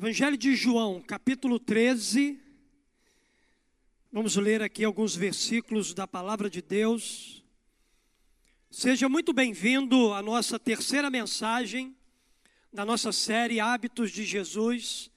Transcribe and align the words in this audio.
Evangelho 0.00 0.36
de 0.36 0.54
João, 0.54 1.02
capítulo 1.02 1.58
13. 1.58 2.38
Vamos 4.12 4.36
ler 4.36 4.62
aqui 4.62 4.84
alguns 4.84 5.16
versículos 5.16 5.92
da 5.92 6.06
palavra 6.06 6.48
de 6.48 6.62
Deus. 6.62 7.42
Seja 8.70 9.08
muito 9.08 9.32
bem-vindo 9.32 10.14
à 10.14 10.22
nossa 10.22 10.56
terceira 10.56 11.10
mensagem 11.10 11.96
da 12.72 12.84
nossa 12.84 13.10
série 13.10 13.58
Hábitos 13.58 14.12
de 14.12 14.24
Jesus. 14.24 15.10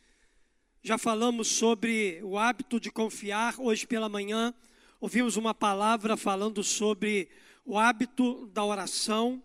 Já 0.82 0.98
falamos 0.98 1.48
sobre 1.48 2.20
o 2.24 2.36
hábito 2.36 2.80
de 2.80 2.90
confiar. 2.90 3.54
Hoje 3.60 3.86
pela 3.86 4.10
manhã 4.10 4.52
ouvimos 5.00 5.38
uma 5.38 5.54
palavra 5.54 6.18
falando 6.18 6.64
sobre 6.64 7.30
o 7.64 7.78
hábito 7.78 8.48
da 8.48 8.66
oração. 8.66 9.44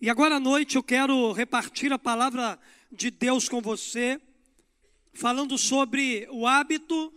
E 0.00 0.08
agora 0.08 0.36
à 0.36 0.40
noite 0.40 0.76
eu 0.76 0.82
quero 0.84 1.32
repartir 1.32 1.92
a 1.92 1.98
palavra 1.98 2.56
de 2.92 3.10
Deus 3.10 3.48
com 3.48 3.60
você 3.60 4.20
falando 5.14 5.56
sobre 5.56 6.26
o 6.30 6.46
hábito 6.46 7.12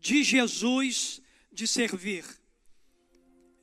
de 0.00 0.22
Jesus 0.22 1.22
de 1.50 1.66
servir. 1.66 2.24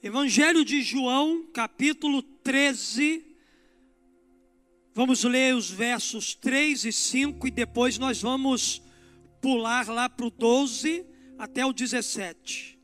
Evangelho 0.01 0.65
de 0.65 0.81
João, 0.81 1.47
capítulo 1.53 2.21
13. 2.21 3.23
Vamos 4.93 5.23
ler 5.23 5.55
os 5.55 5.69
versos 5.69 6.33
3 6.33 6.85
e 6.85 6.91
5 6.91 7.47
e 7.47 7.51
depois 7.51 7.97
nós 7.97 8.21
vamos 8.21 8.81
pular 9.39 9.87
lá 9.87 10.09
para 10.09 10.25
o 10.25 10.31
12 10.31 11.05
até 11.37 11.65
o 11.65 11.71
17. 11.71 12.77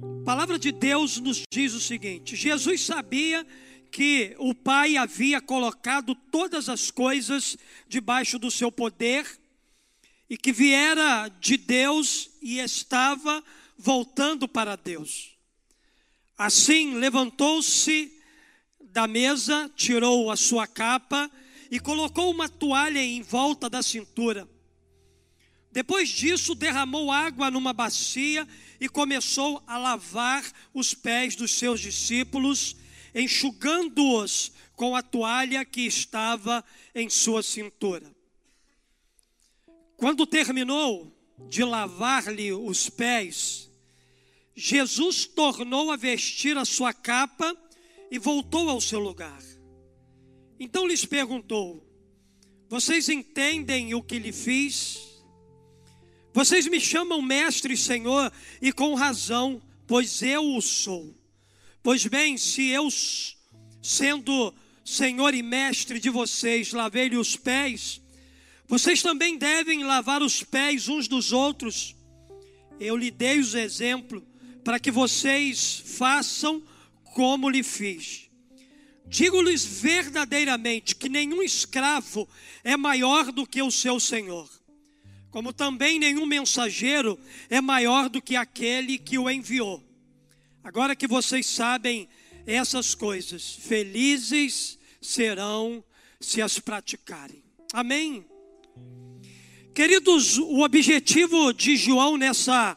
A 0.00 0.24
palavra 0.24 0.58
de 0.58 0.72
Deus 0.72 1.20
nos 1.20 1.42
diz 1.52 1.74
o 1.74 1.80
seguinte: 1.80 2.34
Jesus 2.34 2.84
sabia 2.84 3.46
que 3.90 4.34
o 4.38 4.54
Pai 4.54 4.96
havia 4.96 5.40
colocado 5.40 6.14
todas 6.14 6.68
as 6.68 6.90
coisas 6.90 7.56
debaixo 7.86 8.38
do 8.38 8.50
seu 8.50 8.72
poder 8.72 9.41
e 10.32 10.36
que 10.38 10.50
viera 10.50 11.28
de 11.42 11.58
Deus 11.58 12.30
e 12.40 12.58
estava 12.58 13.44
voltando 13.76 14.48
para 14.48 14.76
Deus. 14.76 15.36
Assim, 16.38 16.94
levantou-se 16.94 18.10
da 18.80 19.06
mesa, 19.06 19.70
tirou 19.76 20.30
a 20.30 20.36
sua 20.36 20.66
capa 20.66 21.30
e 21.70 21.78
colocou 21.78 22.30
uma 22.30 22.48
toalha 22.48 22.98
em 22.98 23.20
volta 23.20 23.68
da 23.68 23.82
cintura. 23.82 24.48
Depois 25.70 26.08
disso, 26.08 26.54
derramou 26.54 27.12
água 27.12 27.50
numa 27.50 27.74
bacia 27.74 28.48
e 28.80 28.88
começou 28.88 29.62
a 29.66 29.76
lavar 29.76 30.50
os 30.72 30.94
pés 30.94 31.36
dos 31.36 31.50
seus 31.50 31.78
discípulos, 31.78 32.74
enxugando-os 33.14 34.50
com 34.76 34.96
a 34.96 35.02
toalha 35.02 35.62
que 35.62 35.82
estava 35.82 36.64
em 36.94 37.10
sua 37.10 37.42
cintura. 37.42 38.21
Quando 40.02 40.26
terminou 40.26 41.16
de 41.48 41.62
lavar-lhe 41.62 42.52
os 42.52 42.90
pés, 42.90 43.70
Jesus 44.52 45.26
tornou 45.26 45.92
a 45.92 45.96
vestir 45.96 46.58
a 46.58 46.64
sua 46.64 46.92
capa 46.92 47.56
e 48.10 48.18
voltou 48.18 48.68
ao 48.68 48.80
seu 48.80 48.98
lugar. 48.98 49.40
Então 50.58 50.88
lhes 50.88 51.04
perguntou: 51.04 51.86
Vocês 52.68 53.08
entendem 53.08 53.94
o 53.94 54.02
que 54.02 54.18
lhe 54.18 54.32
fiz? 54.32 55.22
Vocês 56.34 56.66
me 56.66 56.80
chamam 56.80 57.22
mestre 57.22 57.74
e 57.74 57.78
senhor, 57.78 58.32
e 58.60 58.72
com 58.72 58.94
razão, 58.94 59.62
pois 59.86 60.20
eu 60.20 60.56
o 60.56 60.60
sou. 60.60 61.16
Pois 61.80 62.04
bem, 62.06 62.36
se 62.36 62.66
eu, 62.70 62.88
sendo 63.80 64.52
senhor 64.84 65.32
e 65.32 65.44
mestre 65.44 66.00
de 66.00 66.10
vocês, 66.10 66.72
lavei-lhe 66.72 67.16
os 67.16 67.36
pés, 67.36 68.02
vocês 68.72 69.02
também 69.02 69.36
devem 69.36 69.84
lavar 69.84 70.22
os 70.22 70.42
pés 70.42 70.88
uns 70.88 71.06
dos 71.06 71.30
outros. 71.30 71.94
Eu 72.80 72.96
lhe 72.96 73.10
dei 73.10 73.38
os 73.38 73.54
exemplos 73.54 74.22
para 74.64 74.80
que 74.80 74.90
vocês 74.90 75.82
façam 75.84 76.62
como 77.04 77.50
lhe 77.50 77.62
fiz. 77.62 78.30
Digo-lhes 79.06 79.62
verdadeiramente 79.62 80.96
que 80.96 81.10
nenhum 81.10 81.42
escravo 81.42 82.26
é 82.64 82.74
maior 82.74 83.30
do 83.30 83.46
que 83.46 83.60
o 83.60 83.70
seu 83.70 84.00
senhor, 84.00 84.48
como 85.30 85.52
também 85.52 85.98
nenhum 85.98 86.24
mensageiro 86.24 87.20
é 87.50 87.60
maior 87.60 88.08
do 88.08 88.22
que 88.22 88.36
aquele 88.36 88.96
que 88.96 89.18
o 89.18 89.28
enviou. 89.28 89.84
Agora 90.64 90.96
que 90.96 91.06
vocês 91.06 91.44
sabem 91.44 92.08
essas 92.46 92.94
coisas, 92.94 93.52
felizes 93.52 94.78
serão 94.98 95.84
se 96.18 96.40
as 96.40 96.58
praticarem. 96.58 97.44
Amém? 97.70 98.31
Queridos, 99.74 100.36
o 100.36 100.60
objetivo 100.60 101.52
de 101.52 101.76
João 101.76 102.18
nessa 102.18 102.76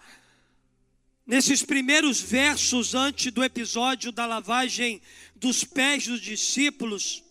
nesses 1.28 1.62
primeiros 1.62 2.22
versos 2.22 2.96
antes 2.96 3.34
do 3.34 3.44
episódio 3.44 4.12
da 4.12 4.26
lavagem 4.26 5.02
dos 5.36 5.64
pés 5.64 6.08
dos 6.08 6.22
discípulos 6.22 7.24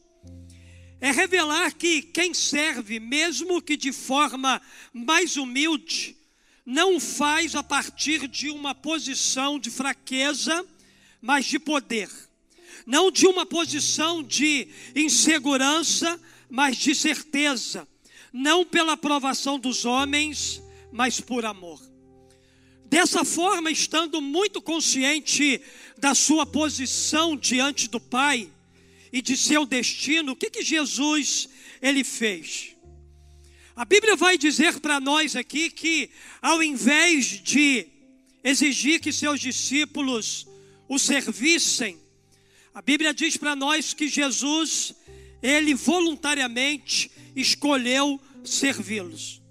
é 1.01 1.11
revelar 1.11 1.75
que 1.75 2.03
quem 2.03 2.35
serve, 2.35 3.01
mesmo 3.01 3.63
que 3.63 3.77
de 3.77 3.93
forma 3.93 4.61
mais 4.93 5.37
humilde, 5.37 6.17
não 6.67 7.01
faz 7.01 7.55
a 7.55 7.63
partir 7.63 8.27
de 8.29 8.51
uma 8.51 8.75
posição 8.75 9.59
de 9.59 9.71
fraqueza, 9.71 10.67
mas 11.23 11.47
de 11.47 11.59
poder. 11.59 12.11
Não 12.87 13.11
de 13.11 13.27
uma 13.27 13.47
posição 13.47 14.23
de 14.23 14.69
insegurança, 14.95 16.21
mas 16.51 16.77
de 16.77 16.95
certeza 16.95 17.89
não 18.35 18.65
pela 18.65 18.95
aprovação 18.95 19.61
dos 19.61 19.85
homens, 19.85 20.61
mas 20.91 21.21
por 21.21 21.45
amor. 21.45 21.81
Dessa 22.85 23.25
forma, 23.25 23.71
estando 23.71 24.21
muito 24.21 24.61
consciente 24.61 25.63
da 25.97 26.17
sua 26.17 26.45
posição 26.45 27.37
diante 27.37 27.89
do 27.89 28.01
Pai 28.01 28.51
e 29.13 29.23
de 29.23 29.37
seu 29.37 29.65
destino, 29.65 30.33
o 30.33 30.37
que, 30.37 30.51
que 30.51 30.65
Jesus 30.65 31.49
ele 31.81 32.03
fez? 32.03 32.75
A 33.77 33.85
Bíblia 33.85 34.17
vai 34.17 34.37
dizer 34.37 34.81
para 34.81 34.99
nós 34.99 35.37
aqui 35.37 35.71
que, 35.71 36.11
ao 36.43 36.61
invés 36.61 37.41
de 37.41 37.87
exigir 38.43 39.01
que 39.01 39.13
seus 39.13 39.41
discípulos 39.41 40.45
o 40.89 40.99
servissem, 40.99 42.01
a 42.75 42.83
Bíblia 42.83 43.15
diz 43.15 43.37
para 43.37 43.55
nós 43.55 43.95
que 43.95 44.09
Jesus, 44.09 44.93
ele 45.41 45.73
voluntariamente 45.73 47.14
escolheu 47.35 48.21
servi-los. 48.45 49.43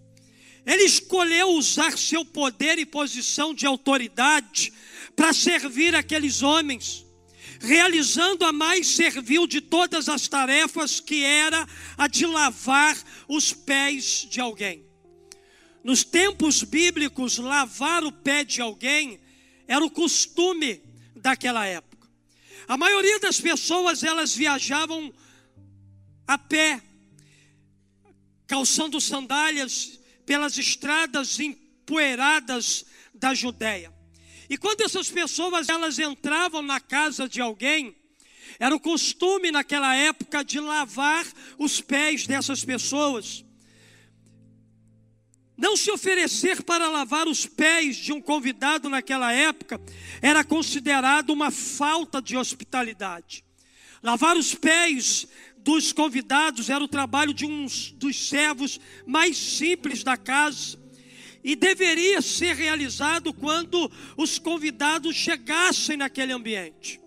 Ele 0.65 0.83
escolheu 0.83 1.49
usar 1.49 1.97
seu 1.97 2.23
poder 2.23 2.79
e 2.79 2.85
posição 2.85 3.53
de 3.53 3.65
autoridade 3.65 4.71
para 5.15 5.33
servir 5.33 5.93
aqueles 5.93 6.41
homens, 6.41 7.05
realizando 7.59 8.45
a 8.45 8.53
mais 8.53 8.87
servil 8.87 9.45
de 9.45 9.59
todas 9.59 10.07
as 10.07 10.27
tarefas, 10.27 10.99
que 10.99 11.23
era 11.23 11.67
a 11.97 12.07
de 12.07 12.25
lavar 12.25 12.97
os 13.27 13.51
pés 13.51 14.25
de 14.29 14.39
alguém. 14.39 14.85
Nos 15.83 16.03
tempos 16.03 16.63
bíblicos, 16.63 17.37
lavar 17.37 18.03
o 18.05 18.11
pé 18.11 18.45
de 18.45 18.61
alguém 18.61 19.19
era 19.67 19.83
o 19.83 19.91
costume 19.91 20.81
daquela 21.15 21.65
época. 21.65 22.07
A 22.67 22.77
maioria 22.77 23.19
das 23.19 23.39
pessoas 23.39 24.01
elas 24.01 24.33
viajavam 24.33 25.13
a 26.25 26.37
pé 26.37 26.81
calçando 28.53 29.01
sandálias 29.01 29.99
pelas 30.27 30.59
estradas 30.59 31.39
empoeiradas 31.39 32.85
da 33.11 33.33
Judéia. 33.33 33.91
E 34.47 34.59
quando 34.59 34.81
essas 34.81 35.09
pessoas 35.09 35.69
elas 35.69 35.97
entravam 35.97 36.61
na 36.61 36.79
casa 36.79 37.27
de 37.27 37.41
alguém, 37.41 37.95
era 38.59 38.75
o 38.75 38.79
costume 38.79 39.49
naquela 39.49 39.95
época 39.95 40.45
de 40.45 40.59
lavar 40.59 41.25
os 41.57 41.81
pés 41.81 42.27
dessas 42.27 42.63
pessoas. 42.63 43.43
Não 45.57 45.75
se 45.75 45.89
oferecer 45.89 46.61
para 46.61 46.87
lavar 46.89 47.27
os 47.27 47.47
pés 47.47 47.95
de 47.95 48.13
um 48.13 48.21
convidado 48.21 48.87
naquela 48.87 49.33
época 49.33 49.81
era 50.21 50.43
considerado 50.43 51.31
uma 51.31 51.49
falta 51.49 52.21
de 52.21 52.37
hospitalidade. 52.37 53.43
Lavar 54.03 54.37
os 54.37 54.53
pés 54.53 55.25
dos 55.63 55.93
convidados 55.93 56.69
era 56.69 56.83
o 56.83 56.87
trabalho 56.87 57.33
de 57.33 57.45
um 57.45 57.65
dos 57.95 58.27
servos 58.27 58.79
mais 59.05 59.37
simples 59.37 60.03
da 60.03 60.17
casa 60.17 60.77
e 61.43 61.55
deveria 61.55 62.21
ser 62.21 62.55
realizado 62.55 63.33
quando 63.33 63.91
os 64.17 64.37
convidados 64.37 65.15
chegassem 65.15 65.97
naquele 65.97 66.33
ambiente. 66.33 66.99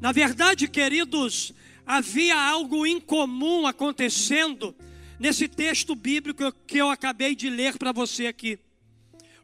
Na 0.00 0.12
verdade, 0.12 0.68
queridos, 0.68 1.52
havia 1.86 2.36
algo 2.36 2.86
incomum 2.86 3.66
acontecendo 3.66 4.74
nesse 5.18 5.48
texto 5.48 5.94
bíblico 5.94 6.52
que 6.66 6.78
eu 6.78 6.90
acabei 6.90 7.34
de 7.34 7.48
ler 7.48 7.78
para 7.78 7.92
você 7.92 8.26
aqui. 8.26 8.58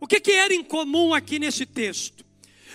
O 0.01 0.07
que, 0.07 0.21
que 0.21 0.33
era 0.33 0.55
incomum 0.55 1.15
aqui 1.15 1.39
nesse 1.39 1.65
texto? 1.65 2.25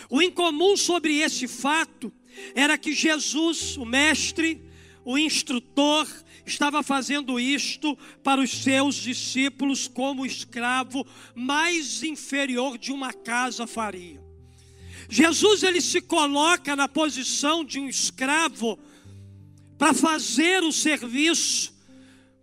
O 0.10 0.22
incomum 0.22 0.76
sobre 0.76 1.20
esse 1.20 1.48
fato 1.48 2.12
era 2.56 2.78
que 2.78 2.94
Jesus, 2.94 3.78
o 3.78 3.86
Mestre, 3.86 4.62
o 5.06 5.18
instrutor 5.18 6.08
estava 6.46 6.84
fazendo 6.84 7.40
isto 7.40 7.98
para 8.24 8.42
os 8.42 8.52
seus 8.52 8.96
discípulos 8.96 9.88
como 9.88 10.26
escravo 10.26 11.06
mais 11.36 12.04
inferior 12.04 12.78
de 12.78 12.92
uma 12.92 13.14
casa 13.14 13.66
faria. 13.66 14.22
Jesus 15.10 15.64
ele 15.64 15.82
se 15.82 16.02
coloca 16.02 16.76
na 16.76 16.88
posição 16.88 17.64
de 17.64 17.80
um 17.80 17.88
escravo 17.88 18.80
para 19.78 19.94
fazer 19.94 20.64
o 20.64 20.72
serviço 20.72 21.74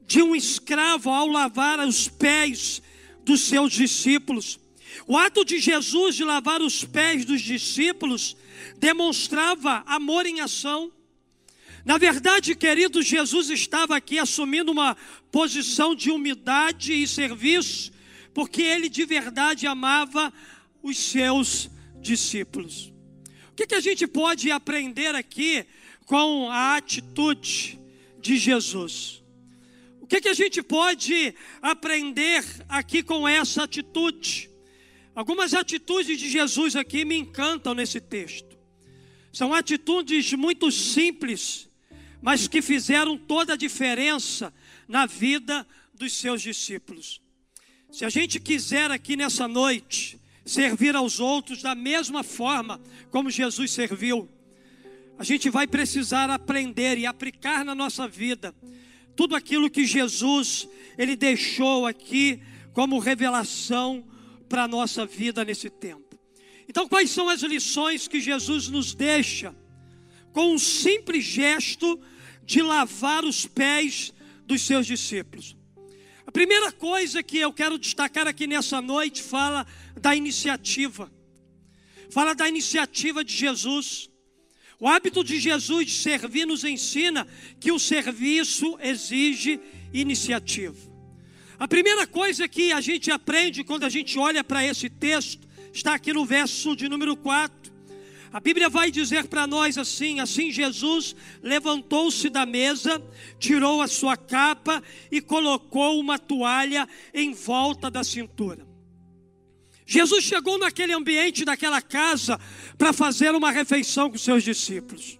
de 0.06 0.22
um 0.22 0.34
escravo 0.34 1.10
ao 1.10 1.28
lavar 1.28 1.78
os 1.80 2.08
pés 2.08 2.82
dos 3.24 3.42
seus 3.42 3.72
discípulos. 3.72 4.58
O 5.06 5.16
ato 5.16 5.44
de 5.44 5.58
Jesus 5.58 6.16
de 6.16 6.24
lavar 6.24 6.60
os 6.60 6.84
pés 6.84 7.24
dos 7.24 7.40
discípulos 7.40 8.36
demonstrava 8.78 9.82
amor 9.86 10.26
em 10.26 10.40
ação. 10.40 10.92
Na 11.84 11.96
verdade, 11.96 12.54
querido, 12.54 13.02
Jesus 13.02 13.48
estava 13.50 13.96
aqui 13.96 14.18
assumindo 14.18 14.70
uma 14.70 14.96
posição 15.32 15.94
de 15.94 16.10
humildade 16.10 16.92
e 16.92 17.06
serviço, 17.06 17.92
porque 18.34 18.62
ele 18.62 18.88
de 18.88 19.04
verdade 19.04 19.66
amava 19.66 20.32
os 20.82 20.98
seus 20.98 21.70
discípulos. 22.00 22.92
O 23.50 23.54
que, 23.54 23.66
que 23.66 23.74
a 23.74 23.80
gente 23.80 24.06
pode 24.06 24.50
aprender 24.50 25.14
aqui 25.14 25.64
com 26.06 26.50
a 26.50 26.76
atitude 26.76 27.78
de 28.20 28.36
Jesus? 28.36 29.22
O 30.00 30.06
que, 30.06 30.20
que 30.20 30.28
a 30.28 30.34
gente 30.34 30.62
pode 30.62 31.34
aprender 31.62 32.44
aqui 32.68 33.02
com 33.02 33.26
essa 33.26 33.64
atitude? 33.64 34.50
Algumas 35.14 35.54
atitudes 35.54 36.18
de 36.18 36.28
Jesus 36.28 36.76
aqui 36.76 37.04
me 37.04 37.16
encantam 37.16 37.74
nesse 37.74 38.00
texto. 38.00 38.58
São 39.32 39.54
atitudes 39.54 40.32
muito 40.32 40.72
simples, 40.72 41.69
mas 42.20 42.46
que 42.46 42.60
fizeram 42.60 43.16
toda 43.16 43.54
a 43.54 43.56
diferença 43.56 44.52
na 44.86 45.06
vida 45.06 45.66
dos 45.94 46.12
seus 46.12 46.42
discípulos. 46.42 47.20
Se 47.90 48.04
a 48.04 48.08
gente 48.08 48.38
quiser 48.38 48.90
aqui 48.90 49.16
nessa 49.16 49.48
noite 49.48 50.18
servir 50.44 50.94
aos 50.94 51.20
outros 51.20 51.62
da 51.62 51.74
mesma 51.74 52.22
forma 52.22 52.80
como 53.10 53.30
Jesus 53.30 53.70
serviu, 53.70 54.28
a 55.18 55.24
gente 55.24 55.50
vai 55.50 55.66
precisar 55.66 56.30
aprender 56.30 56.96
e 56.96 57.06
aplicar 57.06 57.64
na 57.64 57.74
nossa 57.74 58.08
vida 58.08 58.54
tudo 59.14 59.36
aquilo 59.36 59.68
que 59.68 59.84
Jesus 59.84 60.66
ele 60.96 61.14
deixou 61.14 61.86
aqui 61.86 62.40
como 62.72 62.98
revelação 62.98 64.04
para 64.48 64.64
a 64.64 64.68
nossa 64.68 65.04
vida 65.04 65.44
nesse 65.44 65.68
tempo. 65.68 66.18
Então, 66.68 66.88
quais 66.88 67.10
são 67.10 67.28
as 67.28 67.42
lições 67.42 68.08
que 68.08 68.20
Jesus 68.20 68.68
nos 68.68 68.94
deixa 68.94 69.54
com 70.32 70.54
um 70.54 70.58
simples 70.58 71.24
gesto 71.24 72.00
de 72.44 72.62
lavar 72.62 73.24
os 73.24 73.46
pés 73.46 74.12
dos 74.46 74.62
seus 74.62 74.86
discípulos? 74.86 75.56
A 76.26 76.32
primeira 76.32 76.70
coisa 76.70 77.22
que 77.22 77.38
eu 77.38 77.52
quero 77.52 77.76
destacar 77.76 78.28
aqui 78.28 78.46
nessa 78.46 78.80
noite 78.80 79.20
fala 79.20 79.66
da 80.00 80.14
iniciativa. 80.14 81.10
Fala 82.10 82.34
da 82.34 82.48
iniciativa 82.48 83.24
de 83.24 83.34
Jesus. 83.34 84.08
O 84.78 84.88
hábito 84.88 85.24
de 85.24 85.40
Jesus 85.40 85.86
de 85.86 85.92
servir 85.92 86.46
nos 86.46 86.62
ensina 86.64 87.26
que 87.58 87.72
o 87.72 87.78
serviço 87.78 88.78
exige 88.80 89.60
iniciativa. 89.92 90.90
A 91.58 91.68
primeira 91.68 92.06
coisa 92.06 92.48
que 92.48 92.72
a 92.72 92.80
gente 92.80 93.10
aprende 93.10 93.62
quando 93.62 93.84
a 93.84 93.88
gente 93.88 94.18
olha 94.18 94.42
para 94.42 94.64
esse 94.64 94.88
texto 94.88 95.46
está 95.72 95.94
aqui 95.94 96.12
no 96.12 96.24
verso 96.24 96.74
de 96.74 96.88
número 96.88 97.16
4. 97.16 97.59
A 98.32 98.38
Bíblia 98.38 98.68
vai 98.68 98.90
dizer 98.90 99.26
para 99.26 99.46
nós 99.46 99.76
assim: 99.76 100.20
assim 100.20 100.50
Jesus 100.50 101.16
levantou-se 101.42 102.28
da 102.28 102.46
mesa, 102.46 103.02
tirou 103.38 103.82
a 103.82 103.88
sua 103.88 104.16
capa 104.16 104.82
e 105.10 105.20
colocou 105.20 105.98
uma 105.98 106.18
toalha 106.18 106.88
em 107.12 107.32
volta 107.32 107.90
da 107.90 108.04
cintura. 108.04 108.66
Jesus 109.84 110.22
chegou 110.22 110.56
naquele 110.56 110.92
ambiente 110.92 111.44
daquela 111.44 111.82
casa 111.82 112.38
para 112.78 112.92
fazer 112.92 113.34
uma 113.34 113.50
refeição 113.50 114.08
com 114.08 114.16
seus 114.16 114.44
discípulos. 114.44 115.18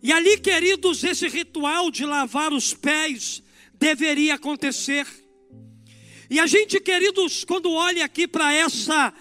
E 0.00 0.12
ali, 0.12 0.38
queridos, 0.38 1.02
esse 1.02 1.26
ritual 1.26 1.90
de 1.90 2.04
lavar 2.04 2.52
os 2.52 2.72
pés 2.72 3.42
deveria 3.74 4.34
acontecer. 4.34 5.06
E 6.30 6.38
a 6.38 6.46
gente, 6.46 6.78
queridos, 6.78 7.42
quando 7.42 7.72
olha 7.72 8.04
aqui 8.04 8.28
para 8.28 8.52
essa 8.54 9.12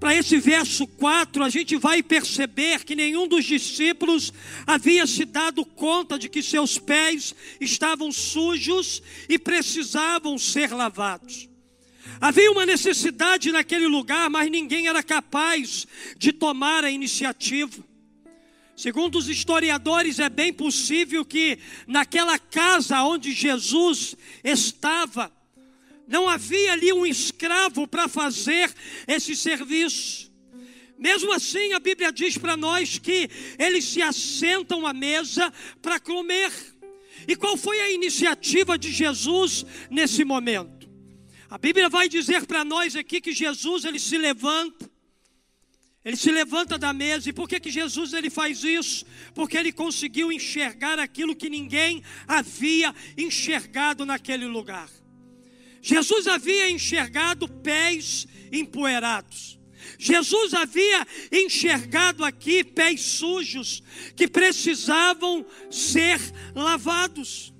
para 0.00 0.14
esse 0.14 0.38
verso 0.38 0.86
4, 0.86 1.42
a 1.42 1.48
gente 1.48 1.76
vai 1.76 2.02
perceber 2.02 2.84
que 2.84 2.94
nenhum 2.94 3.26
dos 3.26 3.44
discípulos 3.44 4.32
havia 4.66 5.06
se 5.06 5.24
dado 5.24 5.64
conta 5.64 6.18
de 6.18 6.28
que 6.28 6.42
seus 6.42 6.78
pés 6.78 7.34
estavam 7.60 8.12
sujos 8.12 9.02
e 9.28 9.38
precisavam 9.38 10.38
ser 10.38 10.72
lavados. 10.72 11.48
Havia 12.20 12.50
uma 12.50 12.64
necessidade 12.64 13.50
naquele 13.50 13.86
lugar, 13.86 14.30
mas 14.30 14.50
ninguém 14.50 14.86
era 14.86 15.02
capaz 15.02 15.86
de 16.16 16.32
tomar 16.32 16.84
a 16.84 16.90
iniciativa. 16.90 17.84
Segundo 18.76 19.18
os 19.18 19.28
historiadores, 19.28 20.20
é 20.20 20.28
bem 20.28 20.52
possível 20.52 21.24
que 21.24 21.58
naquela 21.88 22.38
casa 22.38 23.02
onde 23.02 23.32
Jesus 23.32 24.14
estava, 24.44 25.32
não 26.08 26.28
havia 26.28 26.72
ali 26.72 26.92
um 26.92 27.04
escravo 27.04 27.86
para 27.86 28.08
fazer 28.08 28.72
esse 29.06 29.36
serviço. 29.36 30.32
Mesmo 30.98 31.32
assim, 31.32 31.74
a 31.74 31.78
Bíblia 31.78 32.10
diz 32.10 32.36
para 32.36 32.56
nós 32.56 32.98
que 32.98 33.30
eles 33.58 33.84
se 33.84 34.02
assentam 34.02 34.86
à 34.86 34.92
mesa 34.92 35.52
para 35.80 36.00
comer. 36.00 36.50
E 37.28 37.36
qual 37.36 37.56
foi 37.56 37.78
a 37.78 37.90
iniciativa 37.90 38.76
de 38.78 38.90
Jesus 38.90 39.64
nesse 39.90 40.24
momento? 40.24 40.88
A 41.50 41.58
Bíblia 41.58 41.88
vai 41.88 42.08
dizer 42.08 42.46
para 42.46 42.64
nós 42.64 42.96
aqui 42.96 43.20
que 43.20 43.32
Jesus 43.32 43.84
ele 43.84 43.98
se 43.98 44.18
levanta, 44.18 44.90
ele 46.04 46.16
se 46.16 46.32
levanta 46.32 46.78
da 46.78 46.92
mesa. 46.92 47.28
E 47.28 47.32
por 47.32 47.48
que, 47.48 47.60
que 47.60 47.70
Jesus 47.70 48.12
ele 48.12 48.30
faz 48.30 48.64
isso? 48.64 49.04
Porque 49.34 49.56
ele 49.56 49.72
conseguiu 49.72 50.32
enxergar 50.32 50.98
aquilo 50.98 51.36
que 51.36 51.48
ninguém 51.50 52.02
havia 52.26 52.94
enxergado 53.16 54.04
naquele 54.04 54.46
lugar. 54.46 54.90
Jesus 55.88 56.26
havia 56.26 56.70
enxergado 56.70 57.48
pés 57.48 58.26
empoeirados. 58.52 59.58
Jesus 59.98 60.52
havia 60.52 61.06
enxergado 61.32 62.22
aqui 62.22 62.62
pés 62.62 63.00
sujos 63.00 63.82
que 64.14 64.28
precisavam 64.28 65.46
ser 65.70 66.20
lavados. 66.54 67.54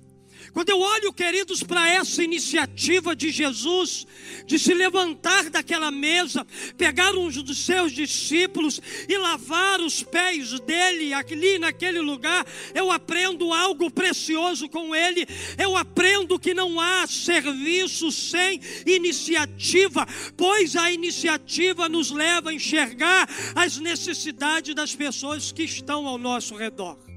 Quando 0.53 0.69
eu 0.69 0.79
olho, 0.79 1.13
queridos, 1.13 1.63
para 1.63 1.87
essa 1.89 2.23
iniciativa 2.23 3.15
de 3.15 3.29
Jesus, 3.31 4.05
de 4.45 4.57
se 4.57 4.73
levantar 4.73 5.49
daquela 5.49 5.91
mesa, 5.91 6.45
pegar 6.77 7.13
um 7.15 7.29
dos 7.29 7.57
seus 7.65 7.91
discípulos 7.91 8.81
e 9.07 9.17
lavar 9.17 9.79
os 9.79 10.01
pés 10.01 10.59
dele 10.61 11.13
ali 11.13 11.59
naquele 11.59 11.99
lugar, 11.99 12.45
eu 12.73 12.91
aprendo 12.91 13.53
algo 13.53 13.91
precioso 13.91 14.67
com 14.67 14.95
ele. 14.95 15.27
Eu 15.57 15.77
aprendo 15.77 16.39
que 16.39 16.53
não 16.53 16.79
há 16.79 17.05
serviço 17.07 18.11
sem 18.11 18.59
iniciativa, 18.85 20.07
pois 20.35 20.75
a 20.75 20.91
iniciativa 20.91 21.87
nos 21.87 22.11
leva 22.11 22.49
a 22.49 22.53
enxergar 22.53 23.29
as 23.55 23.77
necessidades 23.77 24.73
das 24.73 24.95
pessoas 24.95 25.51
que 25.51 25.63
estão 25.63 26.07
ao 26.07 26.17
nosso 26.17 26.55
redor. 26.55 27.08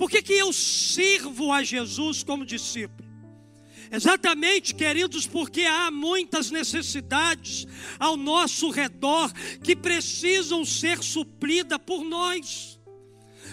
Por 0.00 0.08
que, 0.08 0.22
que 0.22 0.32
eu 0.32 0.50
sirvo 0.50 1.52
a 1.52 1.62
Jesus 1.62 2.22
como 2.22 2.46
discípulo? 2.46 3.06
Exatamente, 3.92 4.74
queridos, 4.74 5.26
porque 5.26 5.60
há 5.60 5.90
muitas 5.90 6.50
necessidades 6.50 7.66
ao 7.98 8.16
nosso 8.16 8.70
redor 8.70 9.30
que 9.62 9.76
precisam 9.76 10.64
ser 10.64 11.02
supridas 11.02 11.78
por 11.84 12.02
nós. 12.02 12.80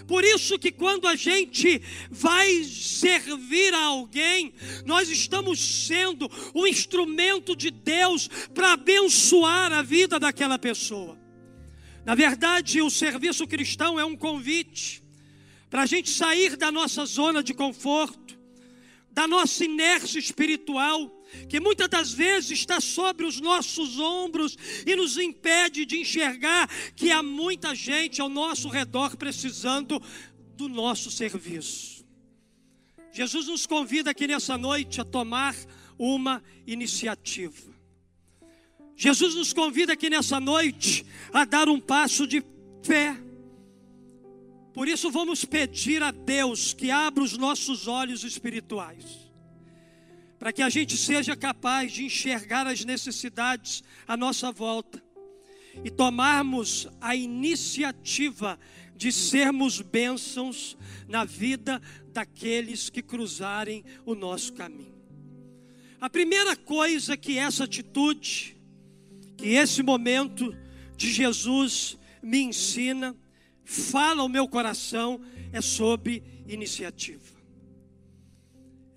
Por 0.07 0.23
isso 0.23 0.57
que 0.57 0.71
quando 0.71 1.05
a 1.05 1.17
gente 1.17 1.81
vai 2.09 2.63
servir 2.63 3.73
a 3.73 3.83
alguém, 3.83 4.53
nós 4.85 5.09
estamos 5.09 5.59
sendo 5.59 6.31
um 6.55 6.65
instrumento 6.65 7.57
de 7.57 7.69
Deus 7.69 8.29
para 8.55 8.71
abençoar 8.71 9.73
a 9.73 9.81
vida 9.81 10.17
daquela 10.17 10.57
pessoa. 10.57 11.19
Na 12.05 12.15
verdade, 12.15 12.81
o 12.81 12.89
serviço 12.89 13.45
cristão 13.45 13.99
é 13.99 14.05
um 14.05 14.15
convite 14.15 14.96
para 15.69 15.83
a 15.83 15.85
gente 15.85 16.09
sair 16.09 16.55
da 16.55 16.71
nossa 16.71 17.05
zona 17.05 17.43
de 17.43 17.53
conforto, 17.53 18.37
da 19.11 19.27
nossa 19.27 19.65
inércia 19.65 20.19
espiritual, 20.19 21.11
que 21.49 21.59
muitas 21.59 21.89
das 21.89 22.13
vezes 22.13 22.51
está 22.51 22.79
sobre 22.79 23.25
os 23.25 23.41
nossos 23.41 23.99
ombros 23.99 24.57
e 24.85 24.95
nos 24.95 25.17
impede 25.17 25.85
de 25.85 25.97
enxergar 25.97 26.69
que 26.95 27.11
há 27.11 27.21
muita 27.21 27.75
gente 27.75 28.21
ao 28.21 28.29
nosso 28.29 28.69
redor 28.69 29.17
precisando 29.17 30.01
do 30.55 30.69
nosso 30.69 31.11
serviço. 31.11 32.05
Jesus 33.11 33.47
nos 33.47 33.65
convida 33.65 34.11
aqui 34.11 34.27
nessa 34.27 34.57
noite 34.57 35.01
a 35.01 35.05
tomar 35.05 35.55
uma 35.97 36.43
iniciativa. 36.65 37.75
Jesus 38.95 39.35
nos 39.35 39.53
convida 39.53 39.93
aqui 39.93 40.09
nessa 40.09 40.39
noite 40.39 41.05
a 41.33 41.43
dar 41.43 41.67
um 41.67 41.79
passo 41.79 42.25
de 42.25 42.43
fé 42.83 43.17
Por 44.77 44.87
isso, 44.87 45.09
vamos 45.09 45.43
pedir 45.43 46.03
a 46.03 46.11
Deus 46.11 46.71
que 46.71 46.91
abra 46.91 47.23
os 47.23 47.35
nossos 47.35 47.87
olhos 47.87 48.23
espirituais, 48.23 49.27
para 50.37 50.53
que 50.53 50.61
a 50.61 50.69
gente 50.69 50.95
seja 50.95 51.35
capaz 51.35 51.91
de 51.91 52.05
enxergar 52.05 52.67
as 52.67 52.85
necessidades 52.85 53.83
à 54.07 54.15
nossa 54.15 54.51
volta 54.51 55.03
e 55.83 55.89
tomarmos 55.89 56.87
a 57.01 57.15
iniciativa 57.15 58.59
de 58.95 59.11
sermos 59.11 59.81
bênçãos 59.81 60.77
na 61.07 61.25
vida 61.25 61.81
daqueles 62.13 62.87
que 62.87 63.01
cruzarem 63.01 63.83
o 64.05 64.13
nosso 64.13 64.53
caminho. 64.53 65.01
A 65.99 66.07
primeira 66.07 66.55
coisa 66.55 67.17
que 67.17 67.39
essa 67.39 67.63
atitude, 67.63 68.55
que 69.37 69.55
esse 69.55 69.81
momento 69.81 70.55
de 70.95 71.11
Jesus 71.11 71.97
me 72.21 72.41
ensina, 72.41 73.17
fala 73.67 74.21
ao 74.21 74.29
meu 74.29 74.47
coração, 74.47 75.19
é 75.51 75.59
sobre 75.59 76.23
iniciativa. 76.47 77.35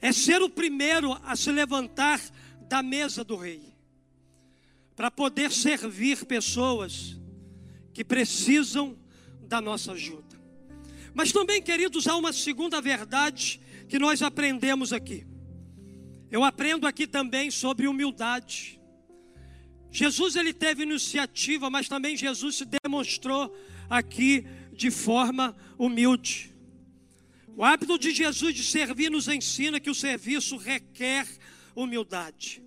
É 0.00 0.12
ser 0.12 0.40
o 0.40 0.48
primeiro 0.48 1.12
a 1.24 1.34
se 1.34 1.50
levantar 1.50 2.20
da 2.68 2.80
mesa 2.80 3.24
do 3.24 3.34
rei, 3.34 3.74
para 4.94 5.10
poder 5.10 5.50
servir 5.50 6.24
pessoas 6.24 7.18
que 7.92 8.04
precisam 8.04 8.96
da 9.42 9.60
nossa 9.60 9.92
ajuda. 9.92 10.40
Mas 11.12 11.32
também, 11.32 11.60
queridos, 11.60 12.06
há 12.06 12.16
uma 12.16 12.32
segunda 12.32 12.80
verdade 12.80 13.60
que 13.88 13.98
nós 13.98 14.22
aprendemos 14.22 14.92
aqui. 14.92 15.26
Eu 16.30 16.44
aprendo 16.44 16.86
aqui 16.86 17.08
também 17.08 17.50
sobre 17.50 17.88
humildade. 17.88 18.80
Jesus 19.90 20.36
ele 20.36 20.52
teve 20.52 20.84
iniciativa, 20.84 21.68
mas 21.68 21.88
também 21.88 22.16
Jesus 22.16 22.54
se 22.54 22.64
demonstrou 22.84 23.52
aqui 23.90 24.46
de 24.80 24.90
forma 24.90 25.54
humilde. 25.76 26.50
O 27.54 27.62
hábito 27.62 27.98
de 27.98 28.12
Jesus 28.12 28.54
de 28.54 28.64
servir 28.64 29.10
nos 29.10 29.28
ensina 29.28 29.78
que 29.78 29.90
o 29.90 29.94
serviço 29.94 30.56
requer 30.56 31.28
humildade. 31.76 32.62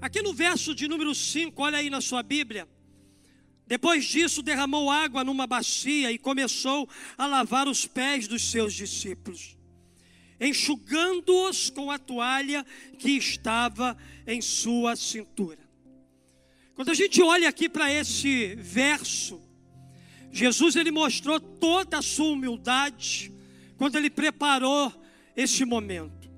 Aqui 0.00 0.22
no 0.22 0.32
verso 0.32 0.74
de 0.74 0.88
número 0.88 1.14
5, 1.14 1.62
olha 1.62 1.76
aí 1.76 1.90
na 1.90 2.00
sua 2.00 2.22
Bíblia. 2.22 2.66
Depois 3.66 4.06
disso, 4.06 4.42
derramou 4.42 4.90
água 4.90 5.22
numa 5.22 5.46
bacia 5.46 6.10
e 6.10 6.16
começou 6.16 6.88
a 7.18 7.26
lavar 7.26 7.68
os 7.68 7.84
pés 7.84 8.26
dos 8.26 8.50
seus 8.50 8.72
discípulos, 8.72 9.54
enxugando-os 10.40 11.68
com 11.68 11.90
a 11.90 11.98
toalha 11.98 12.64
que 12.98 13.10
estava 13.10 13.98
em 14.26 14.40
sua 14.40 14.96
cintura. 14.96 15.60
Quando 16.74 16.90
a 16.90 16.94
gente 16.94 17.20
olha 17.22 17.50
aqui 17.50 17.68
para 17.68 17.92
esse 17.92 18.54
verso, 18.54 19.43
Jesus 20.34 20.74
ele 20.74 20.90
mostrou 20.90 21.38
toda 21.38 21.98
a 21.98 22.02
sua 22.02 22.32
humildade 22.32 23.32
quando 23.76 23.94
ele 23.94 24.10
preparou 24.10 24.92
esse 25.36 25.64
momento. 25.64 26.28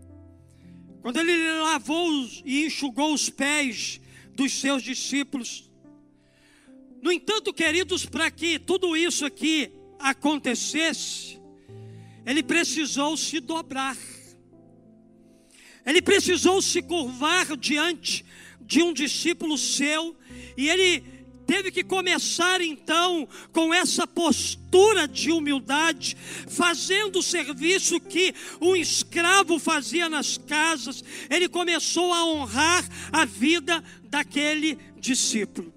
Quando 1.01 1.19
ele 1.19 1.51
lavou 1.63 2.07
e 2.45 2.67
enxugou 2.67 3.15
os 3.15 3.31
pés 3.31 3.99
dos 4.35 4.53
seus 4.53 4.83
discípulos. 4.83 5.71
No 7.01 7.11
entanto, 7.11 7.55
queridos, 7.55 8.05
para 8.05 8.31
que 8.31 8.59
tudo 8.59 8.95
isso 8.95 9.25
aqui 9.25 9.73
acontecesse, 9.99 11.41
ele 12.27 12.43
precisou 12.43 13.17
se 13.17 13.41
dobrar. 13.41 13.97
Ele 15.87 16.03
precisou 16.03 16.61
se 16.61 16.83
curvar 16.83 17.57
diante 17.57 18.27
de 18.61 18.83
um 18.83 18.93
discípulo 18.93 19.57
seu 19.57 20.15
e 20.55 20.69
ele 20.69 21.16
teve 21.47 21.71
que 21.71 21.85
começar 21.85 22.61
então 22.61 23.29
com 23.53 23.73
essa 23.73 24.07
postura 24.07 25.07
de 25.07 25.31
humildade, 25.31 26.17
fazendo 26.49 27.21
o 27.21 27.23
serviço 27.23 28.01
que 28.01 28.35
um 28.61 28.75
escravo 28.75 29.59
fazia 29.59 30.09
nas 30.09 30.37
casas. 30.37 31.05
Ele 31.31 31.49
começou 31.49 32.13
a 32.13 32.25
honrar 32.25 32.85
a 33.13 33.25
vida 33.25 33.83
daquele 34.05 34.79
discípulo. 34.99 35.73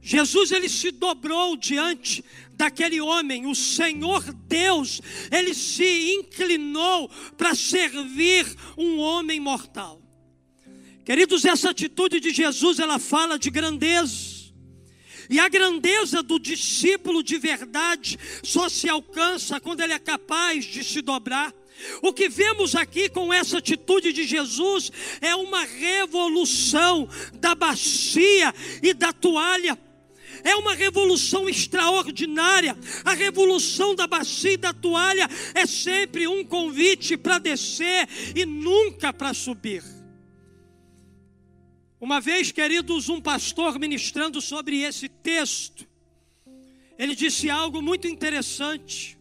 Jesus 0.00 0.52
ele 0.52 0.68
se 0.68 0.90
dobrou 0.90 1.56
diante 1.56 2.22
daquele 2.52 3.00
homem, 3.00 3.46
o 3.46 3.54
Senhor 3.54 4.22
Deus, 4.46 5.00
ele 5.30 5.54
se 5.54 6.12
inclinou 6.12 7.10
para 7.36 7.54
servir 7.54 8.46
um 8.76 8.98
homem 8.98 9.40
mortal. 9.40 10.00
Queridos, 11.04 11.44
essa 11.44 11.70
atitude 11.70 12.20
de 12.20 12.30
Jesus, 12.30 12.78
ela 12.78 12.98
fala 12.98 13.38
de 13.38 13.50
grandeza. 13.50 14.33
E 15.28 15.38
a 15.38 15.48
grandeza 15.48 16.22
do 16.22 16.38
discípulo 16.38 17.22
de 17.22 17.38
verdade 17.38 18.18
só 18.42 18.68
se 18.68 18.88
alcança 18.88 19.60
quando 19.60 19.80
ele 19.80 19.92
é 19.92 19.98
capaz 19.98 20.64
de 20.64 20.84
se 20.84 21.00
dobrar. 21.00 21.52
O 22.02 22.12
que 22.12 22.28
vemos 22.28 22.74
aqui 22.74 23.08
com 23.08 23.32
essa 23.32 23.58
atitude 23.58 24.12
de 24.12 24.24
Jesus 24.24 24.92
é 25.20 25.34
uma 25.34 25.64
revolução 25.64 27.08
da 27.34 27.54
bacia 27.54 28.54
e 28.82 28.94
da 28.94 29.12
toalha. 29.12 29.78
É 30.42 30.54
uma 30.56 30.74
revolução 30.74 31.48
extraordinária. 31.48 32.76
A 33.04 33.14
revolução 33.14 33.94
da 33.94 34.06
bacia 34.06 34.52
e 34.52 34.56
da 34.56 34.72
toalha 34.72 35.28
é 35.54 35.66
sempre 35.66 36.28
um 36.28 36.44
convite 36.44 37.16
para 37.16 37.38
descer 37.38 38.08
e 38.34 38.44
nunca 38.44 39.12
para 39.12 39.32
subir. 39.32 39.93
Uma 42.04 42.20
vez, 42.20 42.52
queridos, 42.52 43.08
um 43.08 43.18
pastor 43.18 43.78
ministrando 43.78 44.38
sobre 44.38 44.82
esse 44.82 45.08
texto, 45.08 45.88
ele 46.98 47.14
disse 47.14 47.48
algo 47.48 47.80
muito 47.80 48.06
interessante. 48.06 49.16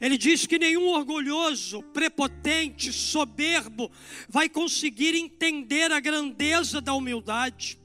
Ele 0.00 0.18
diz 0.18 0.44
que 0.44 0.58
nenhum 0.58 0.88
orgulhoso, 0.88 1.80
prepotente, 1.80 2.92
soberbo 2.92 3.88
vai 4.28 4.48
conseguir 4.48 5.14
entender 5.14 5.92
a 5.92 6.00
grandeza 6.00 6.80
da 6.80 6.92
humildade. 6.92 7.78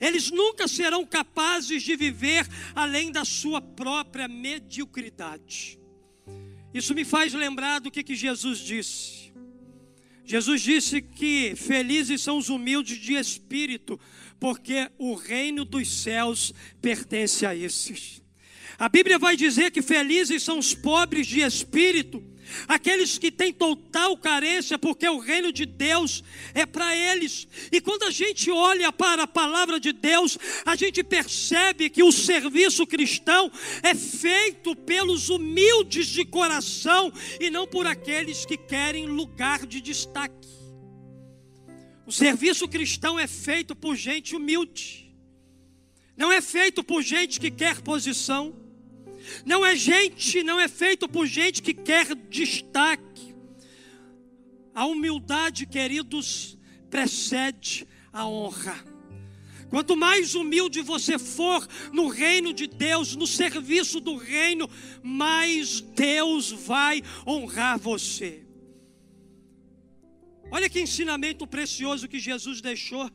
Eles 0.00 0.28
nunca 0.28 0.66
serão 0.66 1.06
capazes 1.06 1.80
de 1.84 1.94
viver 1.94 2.48
além 2.74 3.12
da 3.12 3.24
sua 3.24 3.60
própria 3.60 4.26
mediocridade. 4.26 5.78
Isso 6.74 6.92
me 6.96 7.04
faz 7.04 7.32
lembrar 7.32 7.78
do 7.78 7.92
que, 7.92 8.02
que 8.02 8.16
Jesus 8.16 8.58
disse. 8.58 9.27
Jesus 10.28 10.60
disse 10.60 11.00
que 11.00 11.54
felizes 11.56 12.20
são 12.20 12.36
os 12.36 12.50
humildes 12.50 12.98
de 12.98 13.14
espírito, 13.14 13.98
porque 14.38 14.90
o 14.98 15.14
reino 15.14 15.64
dos 15.64 16.02
céus 16.02 16.52
pertence 16.82 17.46
a 17.46 17.56
esses. 17.56 18.20
A 18.78 18.90
Bíblia 18.90 19.18
vai 19.18 19.38
dizer 19.38 19.70
que 19.70 19.80
felizes 19.80 20.42
são 20.42 20.58
os 20.58 20.74
pobres 20.74 21.26
de 21.26 21.40
espírito, 21.40 22.22
aqueles 22.66 23.18
que 23.18 23.30
têm 23.30 23.52
total 23.52 24.16
carência, 24.16 24.78
porque 24.78 25.08
o 25.08 25.18
reino 25.18 25.52
de 25.52 25.66
Deus 25.66 26.22
é 26.54 26.64
para 26.64 26.96
eles. 26.96 27.46
E 27.70 27.80
quando 27.80 28.04
a 28.04 28.10
gente 28.10 28.50
olha 28.50 28.92
para 28.92 29.24
a 29.24 29.26
palavra 29.26 29.78
de 29.78 29.92
Deus, 29.92 30.38
a 30.64 30.74
gente 30.76 31.02
percebe 31.02 31.90
que 31.90 32.02
o 32.02 32.12
serviço 32.12 32.86
cristão 32.86 33.50
é 33.82 33.94
feito 33.94 34.74
pelos 34.74 35.28
humildes 35.28 36.06
de 36.06 36.24
coração 36.24 37.12
e 37.40 37.50
não 37.50 37.66
por 37.66 37.86
aqueles 37.86 38.44
que 38.44 38.56
querem 38.56 39.06
lugar 39.06 39.66
de 39.66 39.80
destaque. 39.80 40.48
O 42.06 42.12
serviço 42.12 42.66
cristão 42.66 43.18
é 43.18 43.26
feito 43.26 43.76
por 43.76 43.94
gente 43.94 44.34
humilde, 44.34 45.14
não 46.16 46.32
é 46.32 46.40
feito 46.40 46.82
por 46.82 47.02
gente 47.02 47.38
que 47.38 47.50
quer 47.50 47.82
posição. 47.82 48.67
Não 49.44 49.64
é 49.64 49.74
gente, 49.76 50.42
não 50.42 50.60
é 50.60 50.68
feito 50.68 51.08
por 51.08 51.26
gente 51.26 51.62
que 51.62 51.74
quer 51.74 52.14
destaque. 52.14 53.34
A 54.74 54.86
humildade, 54.86 55.66
queridos, 55.66 56.58
precede 56.88 57.86
a 58.12 58.26
honra. 58.26 58.84
Quanto 59.68 59.96
mais 59.96 60.34
humilde 60.34 60.80
você 60.80 61.18
for 61.18 61.66
no 61.92 62.08
reino 62.08 62.52
de 62.54 62.66
Deus, 62.66 63.14
no 63.14 63.26
serviço 63.26 64.00
do 64.00 64.16
reino, 64.16 64.68
mais 65.02 65.80
Deus 65.80 66.50
vai 66.50 67.02
honrar 67.26 67.78
você. 67.78 68.44
Olha 70.50 70.70
que 70.70 70.80
ensinamento 70.80 71.46
precioso 71.46 72.08
que 72.08 72.18
Jesus 72.18 72.62
deixou 72.62 73.10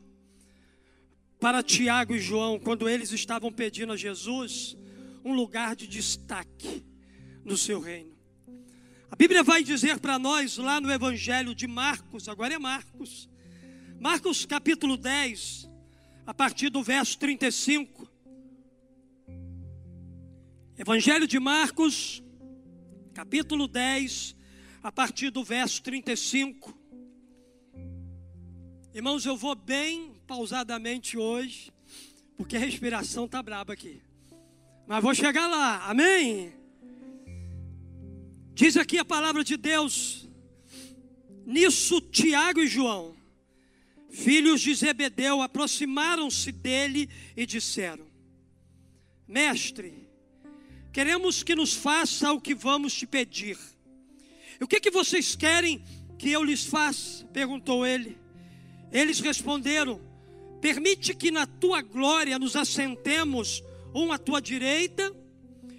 para 1.40 1.62
Tiago 1.62 2.14
e 2.14 2.20
João, 2.20 2.58
quando 2.58 2.88
eles 2.88 3.10
estavam 3.10 3.52
pedindo 3.52 3.92
a 3.92 3.96
Jesus 3.96 4.76
um 5.24 5.32
lugar 5.32 5.74
de 5.74 5.86
destaque 5.86 6.84
no 7.44 7.56
seu 7.56 7.80
reino. 7.80 8.14
A 9.10 9.16
Bíblia 9.16 9.42
vai 9.42 9.64
dizer 9.64 9.98
para 9.98 10.18
nós 10.18 10.58
lá 10.58 10.80
no 10.80 10.92
Evangelho 10.92 11.54
de 11.54 11.66
Marcos, 11.66 12.28
agora 12.28 12.54
é 12.54 12.58
Marcos, 12.58 13.28
Marcos 13.98 14.44
capítulo 14.44 14.96
10, 14.96 15.70
a 16.26 16.34
partir 16.34 16.68
do 16.68 16.82
verso 16.82 17.18
35. 17.18 18.06
Evangelho 20.76 21.26
de 21.26 21.38
Marcos, 21.38 22.22
capítulo 23.14 23.68
10, 23.68 24.36
a 24.82 24.92
partir 24.92 25.30
do 25.30 25.44
verso 25.44 25.82
35. 25.82 26.76
Irmãos, 28.92 29.24
eu 29.24 29.36
vou 29.36 29.54
bem 29.54 30.14
pausadamente 30.26 31.16
hoje, 31.16 31.72
porque 32.36 32.56
a 32.56 32.60
respiração 32.60 33.24
está 33.24 33.42
braba 33.42 33.72
aqui. 33.72 34.02
Mas 34.86 35.02
vou 35.02 35.14
chegar 35.14 35.46
lá, 35.46 35.88
amém? 35.88 36.52
Diz 38.54 38.76
aqui 38.76 38.98
a 38.98 39.04
palavra 39.04 39.42
de 39.42 39.56
Deus. 39.56 40.28
Nisso, 41.46 42.00
Tiago 42.00 42.60
e 42.60 42.66
João, 42.66 43.16
filhos 44.10 44.60
de 44.60 44.74
Zebedeu, 44.74 45.42
aproximaram-se 45.42 46.52
dele 46.52 47.08
e 47.36 47.46
disseram: 47.46 48.06
Mestre, 49.26 50.06
queremos 50.92 51.42
que 51.42 51.54
nos 51.54 51.74
faça 51.74 52.32
o 52.32 52.40
que 52.40 52.54
vamos 52.54 52.94
te 52.94 53.06
pedir. 53.06 53.58
O 54.60 54.66
que, 54.66 54.80
que 54.80 54.90
vocês 54.90 55.34
querem 55.34 55.82
que 56.18 56.30
eu 56.30 56.44
lhes 56.44 56.64
faça? 56.64 57.24
perguntou 57.26 57.84
ele. 57.86 58.18
Eles 58.92 59.18
responderam: 59.18 60.00
Permite 60.60 61.14
que 61.14 61.30
na 61.30 61.46
tua 61.46 61.82
glória 61.82 62.38
nos 62.38 62.54
assentemos, 62.54 63.62
um 63.94 64.10
à 64.10 64.18
tua 64.18 64.40
direita 64.40 65.14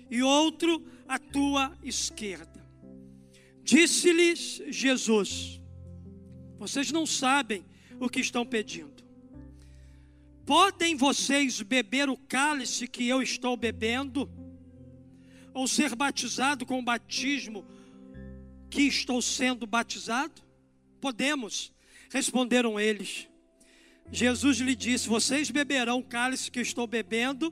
e 0.10 0.24
outro 0.24 0.86
à 1.08 1.20
tua 1.20 1.78
esquerda. 1.84 2.66
Disse-lhes 3.62 4.62
Jesus: 4.68 5.62
Vocês 6.58 6.92
não 6.92 7.06
sabem 7.06 7.66
o 8.00 8.10
que 8.10 8.20
estão 8.20 8.46
pedindo. 8.46 9.04
Podem 10.46 10.96
vocês 10.96 11.62
beber 11.62 12.08
o 12.08 12.16
cálice 12.16 12.88
que 12.88 13.08
eu 13.08 13.22
estou 13.22 13.58
bebendo? 13.58 14.30
Ou 15.54 15.68
ser 15.68 15.96
batizado 15.96 16.66
com 16.66 16.80
o 16.80 16.84
batismo 16.84 17.66
que 18.70 18.84
estou 18.84 19.22
sendo 19.22 19.66
batizado? 19.66 20.44
Podemos, 21.02 21.74
responderam 22.12 22.80
eles. 22.80 23.28
Jesus 24.12 24.60
lhe 24.60 24.76
disse: 24.76 25.08
Vocês 25.08 25.50
beberão 25.50 26.00
o 26.00 26.04
cálice 26.04 26.52
que 26.52 26.60
estou 26.60 26.86
bebendo 26.86 27.52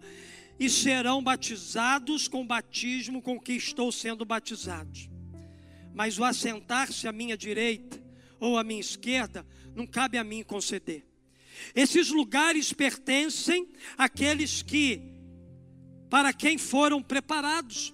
e 0.60 0.70
serão 0.70 1.24
batizados 1.24 2.28
com 2.28 2.42
o 2.42 2.46
batismo 2.46 3.22
com 3.22 3.40
que 3.40 3.54
estou 3.54 3.92
sendo 3.92 4.24
batizado 4.24 5.14
mas 5.94 6.18
o 6.18 6.24
assentar-se 6.24 7.08
à 7.08 7.12
minha 7.12 7.38
direita 7.38 8.02
ou 8.40 8.58
à 8.58 8.64
minha 8.64 8.82
esquerda 8.82 9.46
não 9.76 9.86
cabe 9.86 10.18
a 10.18 10.24
mim 10.24 10.44
conceder. 10.44 11.06
Esses 11.76 12.10
lugares 12.10 12.74
pertencem 12.74 13.70
àqueles 13.98 14.64
que, 14.64 15.02
para 16.10 16.34
quem 16.34 16.58
foram 16.58 17.02
preparados. 17.02 17.94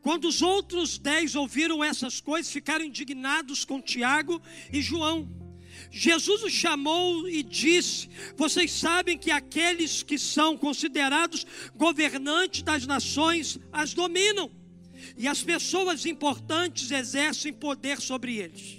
Quando 0.00 0.26
os 0.26 0.40
outros 0.40 0.96
dez 0.96 1.34
ouviram 1.34 1.82
essas 1.84 2.20
coisas, 2.20 2.50
ficaram 2.50 2.84
indignados 2.84 3.64
com 3.64 3.82
Tiago 3.82 4.40
e 4.72 4.80
João. 4.80 5.28
Jesus 5.90 6.44
os 6.44 6.52
chamou 6.52 7.28
e 7.28 7.42
disse: 7.42 8.08
Vocês 8.36 8.70
sabem 8.70 9.18
que 9.18 9.30
aqueles 9.30 10.02
que 10.02 10.18
são 10.18 10.56
considerados 10.56 11.44
governantes 11.74 12.62
das 12.62 12.86
nações 12.86 13.58
as 13.72 13.92
dominam 13.92 14.50
e 15.16 15.26
as 15.26 15.42
pessoas 15.42 16.06
importantes 16.06 16.90
exercem 16.90 17.52
poder 17.52 18.00
sobre 18.00 18.36
eles. 18.36 18.78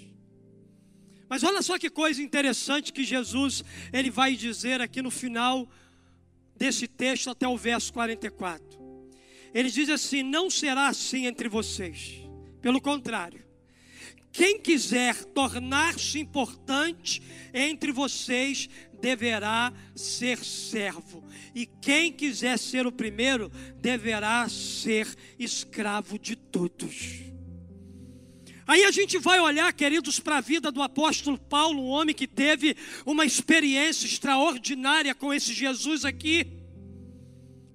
Mas 1.27 1.43
olha 1.43 1.61
só 1.61 1.77
que 1.77 1.89
coisa 1.89 2.21
interessante 2.21 2.93
que 2.93 3.03
Jesus 3.03 3.63
ele 3.91 4.09
vai 4.09 4.35
dizer 4.35 4.79
aqui 4.79 5.01
no 5.01 5.11
final 5.11 5.69
desse 6.55 6.87
texto 6.87 7.29
até 7.29 7.47
o 7.47 7.57
verso 7.57 7.91
44. 7.91 8.79
Ele 9.53 9.69
diz 9.69 9.89
assim: 9.89 10.23
"Não 10.23 10.49
será 10.49 10.87
assim 10.87 11.25
entre 11.25 11.49
vocês. 11.49 12.21
Pelo 12.61 12.79
contrário, 12.79 13.43
quem 14.31 14.59
quiser 14.59 15.25
tornar-se 15.25 16.19
importante 16.19 17.21
entre 17.53 17.91
vocês 17.91 18.69
deverá 19.01 19.73
ser 19.95 20.37
servo, 20.43 21.23
e 21.53 21.65
quem 21.65 22.13
quiser 22.13 22.57
ser 22.57 22.85
o 22.87 22.91
primeiro 22.91 23.51
deverá 23.77 24.47
ser 24.47 25.07
escravo 25.37 26.17
de 26.17 26.35
todos. 26.35 27.31
Aí 28.65 28.85
a 28.85 28.91
gente 28.91 29.17
vai 29.17 29.39
olhar, 29.39 29.73
queridos, 29.73 30.19
para 30.19 30.37
a 30.37 30.41
vida 30.41 30.71
do 30.71 30.81
apóstolo 30.81 31.37
Paulo, 31.37 31.81
um 31.81 31.89
homem 31.89 32.15
que 32.15 32.27
teve 32.27 32.77
uma 33.05 33.25
experiência 33.25 34.05
extraordinária 34.05 35.13
com 35.13 35.33
esse 35.33 35.53
Jesus 35.53 36.05
aqui, 36.05 36.47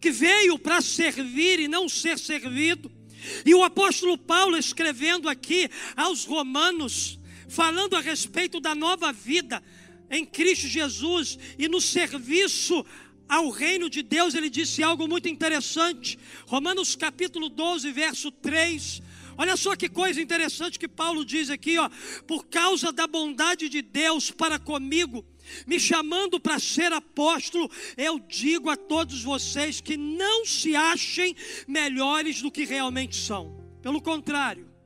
que 0.00 0.10
veio 0.10 0.58
para 0.58 0.80
servir 0.80 1.58
e 1.58 1.68
não 1.68 1.86
ser 1.86 2.18
servido. 2.18 2.95
E 3.44 3.54
o 3.54 3.62
apóstolo 3.62 4.16
Paulo 4.18 4.56
escrevendo 4.56 5.28
aqui 5.28 5.68
aos 5.96 6.24
Romanos, 6.24 7.18
falando 7.48 7.96
a 7.96 8.00
respeito 8.00 8.60
da 8.60 8.74
nova 8.74 9.12
vida, 9.12 9.62
em 10.10 10.24
Cristo 10.24 10.68
Jesus 10.68 11.38
e 11.58 11.68
no 11.68 11.80
serviço 11.80 12.84
ao 13.28 13.50
reino 13.50 13.90
de 13.90 14.02
Deus, 14.02 14.34
ele 14.34 14.48
disse 14.48 14.82
algo 14.82 15.08
muito 15.08 15.28
interessante. 15.28 16.18
Romanos 16.46 16.94
capítulo 16.94 17.48
12, 17.48 17.90
verso 17.90 18.30
3. 18.30 19.02
Olha 19.38 19.56
só 19.56 19.76
que 19.76 19.88
coisa 19.88 20.20
interessante 20.20 20.78
que 20.78 20.88
Paulo 20.88 21.24
diz 21.24 21.50
aqui, 21.50 21.76
ó. 21.76 21.90
Por 22.26 22.46
causa 22.46 22.92
da 22.92 23.06
bondade 23.06 23.68
de 23.68 23.82
Deus 23.82 24.30
para 24.30 24.58
comigo, 24.58 25.24
me 25.66 25.78
chamando 25.78 26.38
para 26.40 26.58
ser 26.58 26.92
apóstolo, 26.92 27.70
eu 27.96 28.18
digo 28.18 28.70
a 28.70 28.76
todos 28.76 29.22
vocês 29.22 29.80
que 29.80 29.96
não 29.96 30.44
se 30.44 30.74
achem 30.76 31.34
melhores 31.66 32.42
do 32.42 32.50
que 32.50 32.64
realmente 32.64 33.16
são. 33.16 33.56
Pelo 33.82 34.00
contrário, 34.00 34.76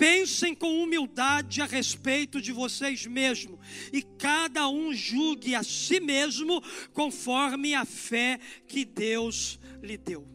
Pensem 0.00 0.54
com 0.54 0.82
humildade 0.82 1.60
a 1.60 1.66
respeito 1.66 2.40
de 2.40 2.52
vocês 2.52 3.04
mesmos, 3.04 3.58
e 3.92 4.00
cada 4.00 4.66
um 4.66 4.94
julgue 4.94 5.54
a 5.54 5.62
si 5.62 6.00
mesmo 6.00 6.62
conforme 6.94 7.74
a 7.74 7.84
fé 7.84 8.40
que 8.66 8.86
Deus 8.86 9.60
lhe 9.82 9.98
deu. 9.98 10.26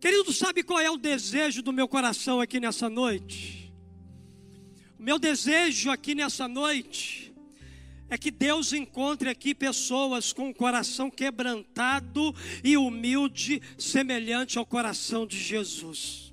Querido, 0.00 0.32
sabe 0.32 0.64
qual 0.64 0.80
é 0.80 0.90
o 0.90 0.96
desejo 0.96 1.62
do 1.62 1.72
meu 1.72 1.86
coração 1.86 2.40
aqui 2.40 2.58
nessa 2.58 2.90
noite? 2.90 3.72
O 4.98 5.04
meu 5.04 5.20
desejo 5.20 5.88
aqui 5.88 6.12
nessa 6.12 6.48
noite 6.48 7.27
é 8.10 8.16
que 8.16 8.30
Deus 8.30 8.72
encontre 8.72 9.28
aqui 9.28 9.54
pessoas 9.54 10.32
com 10.32 10.48
o 10.50 10.54
coração 10.54 11.10
quebrantado 11.10 12.34
e 12.64 12.76
humilde, 12.76 13.60
semelhante 13.76 14.58
ao 14.58 14.66
coração 14.66 15.26
de 15.26 15.38
Jesus. 15.38 16.28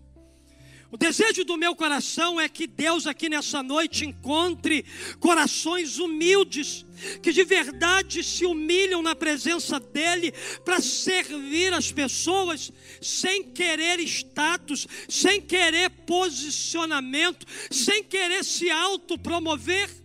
O 0.92 0.98
desejo 0.98 1.44
do 1.44 1.58
meu 1.58 1.76
coração 1.76 2.40
é 2.40 2.48
que 2.48 2.66
Deus 2.66 3.06
aqui 3.06 3.28
nessa 3.28 3.62
noite 3.62 4.06
encontre 4.06 4.86
corações 5.20 5.98
humildes, 6.00 6.86
que 7.22 7.34
de 7.34 7.44
verdade 7.44 8.24
se 8.24 8.46
humilham 8.46 9.02
na 9.02 9.14
presença 9.14 9.78
dEle 9.78 10.32
para 10.64 10.80
servir 10.80 11.74
as 11.74 11.92
pessoas 11.92 12.72
sem 13.02 13.44
querer 13.44 14.00
status, 14.00 14.88
sem 15.10 15.42
querer 15.42 15.90
posicionamento, 15.90 17.46
sem 17.70 18.02
querer 18.02 18.46
se 18.46 18.70
autopromover. 18.72 20.05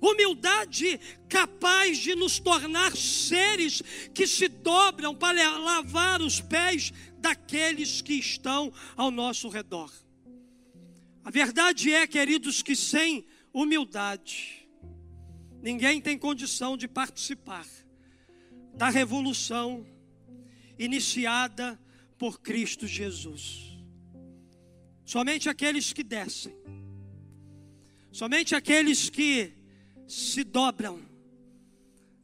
Humildade 0.00 1.00
capaz 1.28 1.98
de 1.98 2.14
nos 2.14 2.38
tornar 2.38 2.96
seres 2.96 3.82
que 4.14 4.26
se 4.26 4.48
dobram 4.48 5.14
para 5.14 5.58
lavar 5.58 6.20
os 6.20 6.40
pés 6.40 6.92
daqueles 7.18 8.00
que 8.00 8.14
estão 8.14 8.72
ao 8.96 9.10
nosso 9.10 9.48
redor. 9.48 9.92
A 11.24 11.30
verdade 11.30 11.92
é, 11.92 12.06
queridos, 12.06 12.62
que 12.62 12.74
sem 12.74 13.26
humildade, 13.52 14.68
ninguém 15.60 16.00
tem 16.00 16.16
condição 16.16 16.76
de 16.76 16.88
participar 16.88 17.66
da 18.74 18.88
revolução 18.88 19.84
iniciada 20.78 21.78
por 22.16 22.40
Cristo 22.40 22.86
Jesus. 22.86 23.76
Somente 25.04 25.48
aqueles 25.48 25.92
que 25.92 26.04
descem, 26.04 26.54
somente 28.12 28.54
aqueles 28.54 29.10
que 29.10 29.57
se 30.08 30.42
dobram 30.42 31.02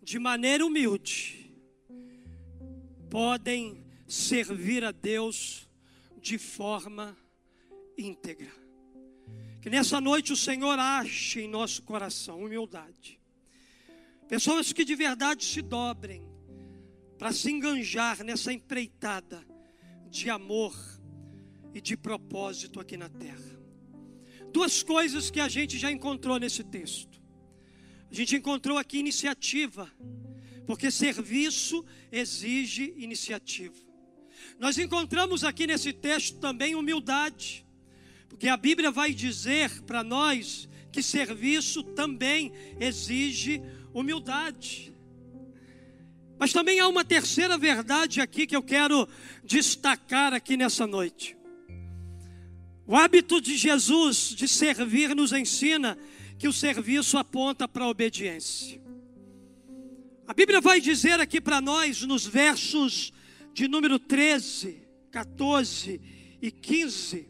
de 0.02 0.18
maneira 0.18 0.64
humilde, 0.64 1.54
podem 3.10 3.84
servir 4.08 4.82
a 4.82 4.90
Deus 4.90 5.68
de 6.18 6.38
forma 6.38 7.14
íntegra. 7.96 8.50
Que 9.60 9.68
nessa 9.68 10.00
noite 10.00 10.32
o 10.32 10.36
Senhor 10.36 10.78
ache 10.78 11.42
em 11.42 11.48
nosso 11.48 11.82
coração 11.82 12.42
humildade. 12.42 13.20
Pessoas 14.28 14.72
que 14.72 14.84
de 14.84 14.94
verdade 14.94 15.44
se 15.44 15.60
dobrem 15.60 16.26
para 17.18 17.32
se 17.32 17.50
enganjar 17.50 18.24
nessa 18.24 18.52
empreitada 18.52 19.44
de 20.08 20.30
amor 20.30 20.74
e 21.74 21.80
de 21.80 21.96
propósito 21.96 22.80
aqui 22.80 22.96
na 22.96 23.10
terra. 23.10 23.60
Duas 24.50 24.82
coisas 24.82 25.30
que 25.30 25.40
a 25.40 25.48
gente 25.48 25.78
já 25.78 25.90
encontrou 25.90 26.38
nesse 26.38 26.64
texto. 26.64 27.13
A 28.14 28.16
gente 28.16 28.36
encontrou 28.36 28.78
aqui 28.78 28.98
iniciativa, 28.98 29.90
porque 30.68 30.88
serviço 30.88 31.84
exige 32.12 32.94
iniciativa. 32.96 33.74
Nós 34.56 34.78
encontramos 34.78 35.42
aqui 35.42 35.66
nesse 35.66 35.92
texto 35.92 36.38
também 36.38 36.76
humildade. 36.76 37.66
Porque 38.28 38.46
a 38.46 38.56
Bíblia 38.56 38.92
vai 38.92 39.12
dizer 39.12 39.82
para 39.82 40.04
nós 40.04 40.68
que 40.92 41.02
serviço 41.02 41.82
também 41.82 42.52
exige 42.78 43.60
humildade. 43.92 44.94
Mas 46.38 46.52
também 46.52 46.78
há 46.78 46.86
uma 46.86 47.04
terceira 47.04 47.58
verdade 47.58 48.20
aqui 48.20 48.46
que 48.46 48.54
eu 48.54 48.62
quero 48.62 49.08
destacar 49.42 50.32
aqui 50.32 50.56
nessa 50.56 50.86
noite. 50.86 51.36
O 52.86 52.94
hábito 52.94 53.40
de 53.40 53.56
Jesus 53.56 54.32
de 54.36 54.46
servir 54.46 55.16
nos 55.16 55.32
ensina 55.32 55.98
que 56.38 56.48
o 56.48 56.52
serviço 56.52 57.16
aponta 57.16 57.66
para 57.66 57.84
a 57.84 57.88
obediência. 57.88 58.80
A 60.26 60.32
Bíblia 60.32 60.60
vai 60.60 60.80
dizer 60.80 61.20
aqui 61.20 61.40
para 61.40 61.60
nós, 61.60 62.02
nos 62.02 62.26
versos 62.26 63.12
de 63.52 63.68
número 63.68 63.98
13, 63.98 64.82
14 65.10 66.00
e 66.40 66.50
15, 66.50 67.28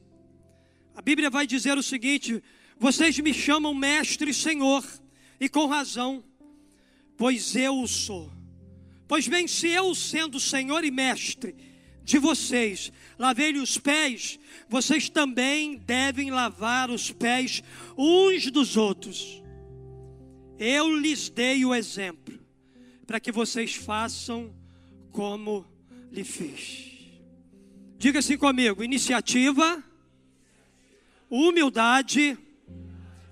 a 0.95 1.03
Bíblia 1.03 1.29
vai 1.29 1.47
dizer 1.47 1.77
o 1.77 1.83
seguinte: 1.83 2.43
Vocês 2.79 3.19
me 3.19 3.35
chamam 3.35 3.75
mestre 3.75 4.31
e 4.31 4.35
senhor, 4.35 4.85
e 5.41 5.49
com 5.49 5.67
razão, 5.67 6.25
pois 7.17 7.57
eu 7.57 7.87
sou. 7.87 8.33
Pois 9.07 9.29
bem, 9.29 9.47
se 9.47 9.69
eu, 9.69 9.95
sendo 9.95 10.41
senhor 10.41 10.85
e 10.85 10.91
mestre 10.91 11.74
de 12.05 12.19
vocês, 12.19 12.93
lavei-lhe 13.19 13.59
os 13.59 13.79
pés, 13.79 14.39
vocês 14.69 15.09
também 15.09 15.79
devem 15.79 16.31
lavar 16.31 16.91
os 16.91 17.11
pés 17.11 17.63
uns 17.97 18.51
dos 18.51 18.77
outros. 18.77 19.43
Eu 20.59 20.97
lhes 20.99 21.31
dei 21.31 21.65
o 21.65 21.75
exemplo, 21.75 22.39
para 23.07 23.19
que 23.19 23.33
vocês 23.33 23.75
façam 23.75 24.55
como 25.11 25.67
lhe 26.13 26.25
fiz. 26.25 26.93
Diga 27.97 28.19
assim 28.19 28.37
comigo: 28.37 28.85
iniciativa, 28.85 29.83
humildade 31.31 32.37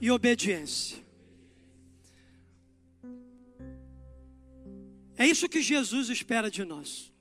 e 0.00 0.10
obediência. 0.10 1.02
É 5.16 5.26
isso 5.26 5.48
que 5.48 5.60
Jesus 5.60 6.08
espera 6.08 6.50
de 6.50 6.64
nós. 6.64 7.11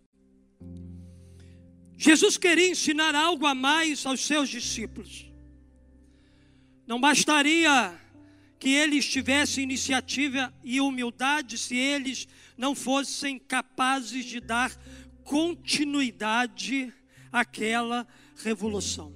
Jesus 2.04 2.36
queria 2.36 2.68
ensinar 2.68 3.14
algo 3.14 3.46
a 3.46 3.54
mais 3.54 4.08
aos 4.08 4.26
seus 4.26 4.50
discípulos. 4.50 5.32
Não 6.88 7.00
bastaria 7.00 7.96
que 8.58 8.70
eles 8.70 9.06
tivessem 9.06 9.64
iniciativa 9.64 10.52
e 10.64 10.82
humildade 10.82 11.60
se 11.60 11.78
eles 11.78 12.28
não 12.58 12.74
fossem 12.74 13.38
capazes 13.38 14.26
de 14.26 14.40
dar 14.40 14.76
continuidade 15.24 16.92
àquela 17.32 18.08
revolução. 18.44 19.16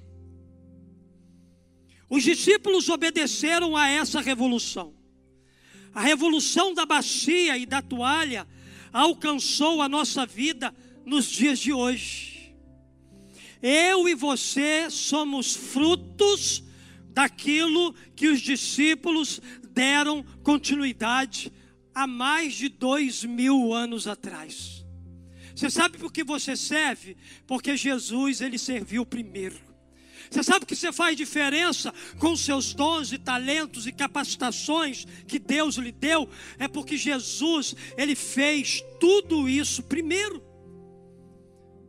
Os 2.08 2.22
discípulos 2.22 2.88
obedeceram 2.88 3.76
a 3.76 3.90
essa 3.90 4.22
revolução. 4.22 4.94
A 5.92 6.02
revolução 6.02 6.72
da 6.72 6.86
bacia 6.86 7.58
e 7.58 7.66
da 7.66 7.82
toalha 7.82 8.48
alcançou 8.94 9.82
a 9.82 9.90
nossa 9.90 10.24
vida 10.24 10.72
nos 11.04 11.26
dias 11.26 11.58
de 11.58 11.74
hoje. 11.74 12.35
Eu 13.68 14.08
e 14.08 14.14
você 14.14 14.92
somos 14.92 15.56
frutos 15.56 16.64
daquilo 17.10 17.96
que 18.16 18.28
os 18.28 18.40
discípulos 18.40 19.42
deram 19.72 20.24
continuidade 20.44 21.52
há 21.92 22.06
mais 22.06 22.54
de 22.54 22.70
dois 22.70 23.24
mil 23.24 23.74
anos 23.74 24.08
atrás. 24.08 24.86
Você 25.56 25.72
sabe 25.72 25.98
por 25.98 26.14
que 26.14 26.24
você 26.24 26.56
serve? 26.56 27.18
Porque 27.48 27.76
Jesus 27.76 28.40
ele 28.40 28.60
serviu 28.60 29.04
primeiro. 29.04 29.60
Você 30.30 30.44
sabe 30.44 30.68
que 30.68 30.76
você 30.76 30.94
faz 30.94 31.18
diferença 31.18 31.92
com 32.20 32.36
seus 32.36 32.72
dons 32.72 33.12
e 33.12 33.18
talentos 33.18 33.88
e 33.88 33.92
capacitações 33.92 35.08
que 35.28 35.40
Deus 35.40 35.78
lhe 35.78 35.92
deu? 35.92 36.30
É 36.60 36.68
porque 36.68 36.98
Jesus, 36.98 37.76
ele 37.98 38.14
fez 38.14 38.84
tudo 39.00 39.50
isso 39.50 39.82
primeiro. 39.82 40.45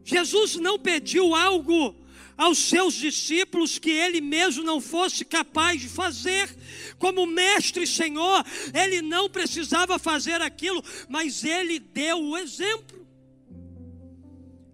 Jesus 0.06 0.54
não 0.54 0.78
pediu 0.78 1.34
algo 1.34 1.92
aos 2.38 2.58
seus 2.58 2.94
discípulos 2.94 3.76
que 3.76 3.90
ele 3.90 4.20
mesmo 4.20 4.62
não 4.62 4.80
fosse 4.80 5.24
capaz 5.24 5.80
de 5.80 5.88
fazer. 5.88 6.48
Como 6.96 7.26
mestre 7.26 7.82
e 7.82 7.86
senhor, 7.86 8.44
ele 8.72 9.02
não 9.02 9.28
precisava 9.28 9.98
fazer 9.98 10.40
aquilo, 10.40 10.82
mas 11.08 11.42
ele 11.42 11.80
deu 11.80 12.22
o 12.22 12.38
exemplo. 12.38 13.04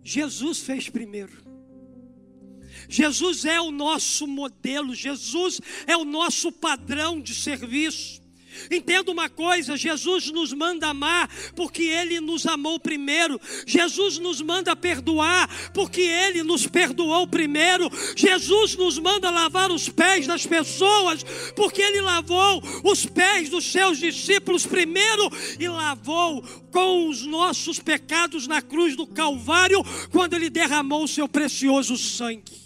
Jesus 0.05 0.59
fez 0.59 0.91
primeiro. 0.91 1.41
Jesus 2.87 3.47
é 3.47 3.59
o 3.59 3.71
nosso 3.71 4.27
modelo, 4.27 4.95
Jesus 4.95 5.63
é 5.87 5.97
o 5.97 6.05
nosso 6.05 6.53
padrão 6.53 7.19
de 7.19 7.35
serviço. 7.35 8.22
Entenda 8.71 9.11
uma 9.11 9.29
coisa: 9.29 9.77
Jesus 9.77 10.31
nos 10.31 10.53
manda 10.53 10.89
amar 10.89 11.29
porque 11.55 11.83
Ele 11.83 12.21
nos 12.21 12.47
amou 12.47 12.79
primeiro. 12.79 13.41
Jesus 13.67 14.19
nos 14.19 14.41
manda 14.41 14.75
perdoar 14.75 15.49
porque 15.73 16.01
Ele 16.01 16.43
nos 16.43 16.67
perdoou 16.67 17.27
primeiro. 17.27 17.91
Jesus 18.17 18.77
nos 18.77 18.99
manda 18.99 19.31
lavar 19.31 19.71
os 19.71 19.89
pés 19.89 20.27
das 20.27 20.47
pessoas 20.47 21.25
porque 21.57 21.83
Ele 21.83 22.01
lavou 22.01 22.63
os 22.85 23.05
pés 23.07 23.49
dos 23.49 23.65
seus 23.65 23.99
discípulos 23.99 24.67
primeiro 24.67 25.31
e 25.59 25.69
lavou 25.69 26.43
com 26.71 27.09
os 27.09 27.23
nossos 27.27 27.79
pecados 27.79 28.47
na 28.47 28.63
cruz 28.63 28.97
do 28.97 29.07
Calvário 29.07 29.83
quando 30.11 30.35
Ele 30.35 30.49
derramou 30.49 31.05
o 31.05 31.09
seu 31.09 31.29
precioso 31.29 31.97
sangue. 31.97 32.62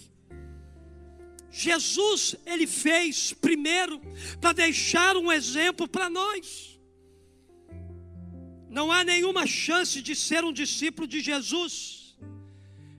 Jesus, 1.59 2.37
ele 2.45 2.67
fez 2.67 3.33
primeiro 3.33 3.99
para 4.43 4.53
deixar 4.53 5.17
um 5.17 5.33
exemplo 5.33 5.89
para 5.89 6.11
nós. 6.11 6.79
Não 8.69 8.93
há 8.93 9.03
nenhuma 9.03 9.47
chance 9.47 10.03
de 10.03 10.15
ser 10.15 10.45
um 10.45 10.53
discípulo 10.53 11.09
de 11.09 11.21
Jesus, 11.21 12.15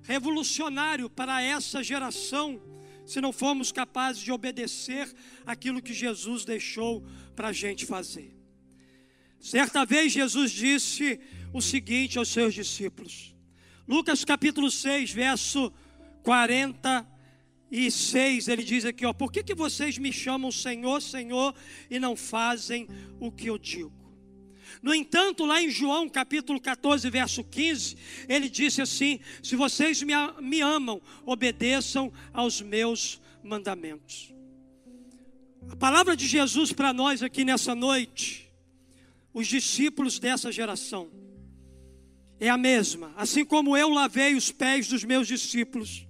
revolucionário 0.02 1.08
para 1.08 1.40
essa 1.40 1.84
geração, 1.84 2.60
se 3.06 3.22
não 3.22 3.32
formos 3.32 3.72
capazes 3.72 4.24
de 4.24 4.32
obedecer 4.32 5.14
aquilo 5.46 5.80
que 5.80 5.94
Jesus 5.94 6.44
deixou 6.44 7.06
para 7.36 7.50
a 7.50 7.54
gente 7.54 7.86
fazer. 7.86 8.36
Certa 9.40 9.86
vez 9.86 10.12
Jesus 10.12 10.50
disse 10.50 11.20
o 11.54 11.62
seguinte 11.62 12.18
aos 12.18 12.30
seus 12.30 12.56
discípulos, 12.56 13.36
Lucas 13.88 14.26
capítulo 14.26 14.72
6, 14.72 15.12
verso 15.12 15.72
40 16.24 17.17
e 17.70 17.92
6, 17.92 18.48
ele 18.48 18.64
diz 18.64 18.86
aqui, 18.86 19.06
ó, 19.06 19.14
por 19.14 19.32
que, 19.32 19.44
que 19.44 19.54
vocês 19.54 19.98
me 19.98 20.12
chamam 20.14 20.52
Senhor, 20.52 21.02
Senhor 21.02 21.54
e 21.90 22.00
não 22.00 22.16
fazem 22.16 22.88
o 23.20 23.32
que 23.32 23.48
eu 23.48 23.58
digo? 23.58 23.92
No 24.82 24.94
entanto, 24.94 25.46
lá 25.46 25.62
em 25.62 25.70
João 25.70 26.08
capítulo 26.08 26.60
14, 26.62 27.10
verso 27.10 27.44
15, 27.44 27.98
ele 28.28 28.50
disse 28.50 28.82
assim: 28.82 29.20
Se 29.42 29.56
vocês 29.56 30.04
me, 30.04 30.14
me 30.42 30.62
amam, 30.62 31.02
obedeçam 31.26 32.12
aos 32.34 32.62
meus 32.62 33.20
mandamentos. 33.44 34.34
A 35.70 35.76
palavra 35.76 36.16
de 36.16 36.28
Jesus 36.28 36.72
para 36.72 36.94
nós 36.94 37.22
aqui 37.22 37.44
nessa 37.44 37.74
noite, 37.74 38.50
os 39.34 39.48
discípulos 39.48 40.20
dessa 40.20 40.52
geração, 40.52 41.10
é 42.40 42.50
a 42.50 42.58
mesma. 42.58 43.14
Assim 43.18 43.44
como 43.44 43.76
eu 43.76 43.90
lavei 43.90 44.36
os 44.36 44.52
pés 44.52 44.88
dos 44.88 45.04
meus 45.04 45.28
discípulos, 45.28 46.07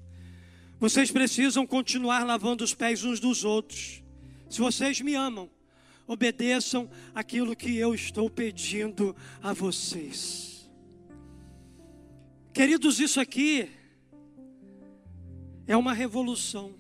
vocês 0.80 1.10
precisam 1.10 1.66
continuar 1.66 2.24
lavando 2.24 2.64
os 2.64 2.74
pés 2.74 3.04
uns 3.04 3.20
dos 3.20 3.44
outros. 3.44 4.04
Se 4.50 4.60
vocês 4.60 5.02
me 5.02 5.16
amam, 5.16 5.50
obedeçam 6.06 6.90
aquilo 7.16 7.56
que 7.56 7.76
eu 7.76 7.96
estou 7.96 8.30
pedindo 8.30 9.16
a 9.42 9.54
vocês. 9.54 10.70
Queridos, 12.54 13.00
isso 13.00 13.20
aqui 13.20 13.70
é 15.66 15.76
uma 15.76 15.94
revolução. 15.94 16.76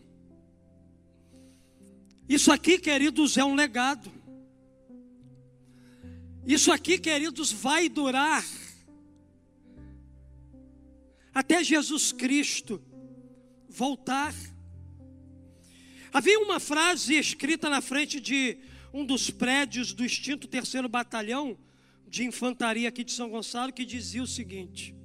Isso 2.29 2.51
aqui, 2.51 2.77
queridos, 2.77 3.35
é 3.37 3.43
um 3.43 3.55
legado. 3.55 4.11
Isso 6.45 6.71
aqui, 6.71 6.97
queridos, 6.97 7.51
vai 7.51 7.89
durar 7.89 8.45
até 11.33 11.63
Jesus 11.63 12.11
Cristo 12.11 12.81
voltar. 13.69 14.33
Havia 16.13 16.39
uma 16.39 16.59
frase 16.59 17.15
escrita 17.15 17.69
na 17.69 17.81
frente 17.81 18.19
de 18.19 18.57
um 18.93 19.05
dos 19.05 19.29
prédios 19.29 19.93
do 19.93 20.05
extinto 20.05 20.47
terceiro 20.47 20.87
batalhão 20.87 21.57
de 22.07 22.23
infantaria 22.23 22.87
aqui 22.87 23.03
de 23.03 23.11
São 23.11 23.29
Gonçalo 23.29 23.73
que 23.73 23.85
dizia 23.85 24.23
o 24.23 24.27
seguinte: 24.27 24.95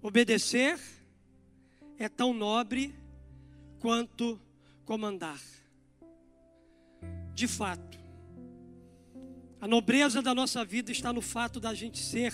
obedecer 0.00 0.78
é 1.98 2.08
tão 2.08 2.32
nobre 2.32 2.94
quanto 3.78 4.40
comandar. 4.84 5.40
De 7.34 7.48
fato, 7.48 7.98
a 9.60 9.66
nobreza 9.66 10.20
da 10.22 10.34
nossa 10.34 10.64
vida 10.64 10.92
está 10.92 11.12
no 11.12 11.20
fato 11.20 11.58
da 11.58 11.74
gente 11.74 11.98
ser 11.98 12.32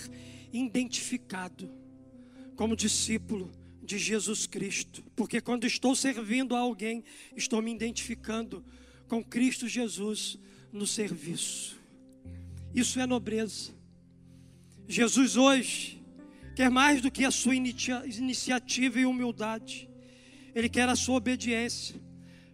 identificado 0.51 1.71
como 2.55 2.75
discípulo 2.75 3.51
de 3.89 3.97
Jesus 3.97 4.45
Cristo, 4.45 5.03
porque 5.15 5.41
quando 5.41 5.65
estou 5.65 5.95
servindo 5.95 6.55
a 6.55 6.59
alguém, 6.59 7.03
estou 7.35 7.59
me 7.59 7.73
identificando 7.73 8.63
com 9.07 9.23
Cristo 9.23 9.67
Jesus 9.67 10.37
no 10.71 10.85
serviço. 10.85 11.75
Isso 12.73 12.99
é 12.99 13.07
nobreza. 13.07 13.73
Jesus 14.87 15.35
hoje 15.35 15.99
quer 16.55 16.69
mais 16.69 17.01
do 17.01 17.09
que 17.09 17.25
a 17.25 17.31
sua 17.31 17.55
inicia 17.55 18.05
iniciativa 18.05 18.99
e 18.99 19.07
humildade. 19.07 19.89
Ele 20.53 20.69
quer 20.69 20.87
a 20.87 20.95
sua 20.95 21.15
obediência, 21.15 21.99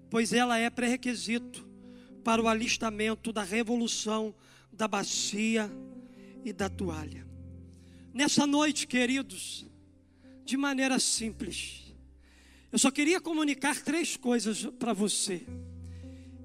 pois 0.09 0.31
ela 0.31 0.57
é 0.57 0.69
pré-requisito 0.69 1.67
para 2.23 2.41
o 2.41 2.47
alistamento 2.47 3.33
da 3.33 3.43
revolução 3.43 4.33
da 4.71 4.87
bacia 4.87 5.69
e 6.45 6.53
da 6.53 6.69
toalha. 6.69 7.27
Nessa 8.13 8.47
noite, 8.47 8.87
queridos, 8.87 9.65
de 10.45 10.55
maneira 10.55 10.99
simples, 10.99 11.81
eu 12.71 12.77
só 12.77 12.91
queria 12.91 13.19
comunicar 13.19 13.81
três 13.81 14.15
coisas 14.15 14.65
para 14.77 14.93
você: 14.93 15.41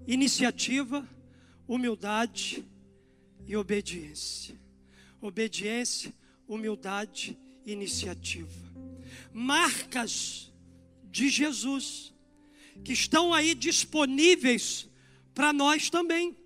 iniciativa, 0.07 1.07
humildade 1.69 2.65
e 3.47 3.57
obediência. 3.57 4.59
Obediência, 5.21 6.15
humildade 6.49 7.39
e 7.67 7.73
iniciativa. 7.73 8.71
Marcas 9.35 10.51
de 11.05 11.29
Jesus 11.29 12.15
que 12.83 12.93
estão 12.93 13.35
aí 13.35 13.55
disponíveis 13.55 14.89
para 15.35 15.53
nós 15.53 15.91
também. 15.91 16.37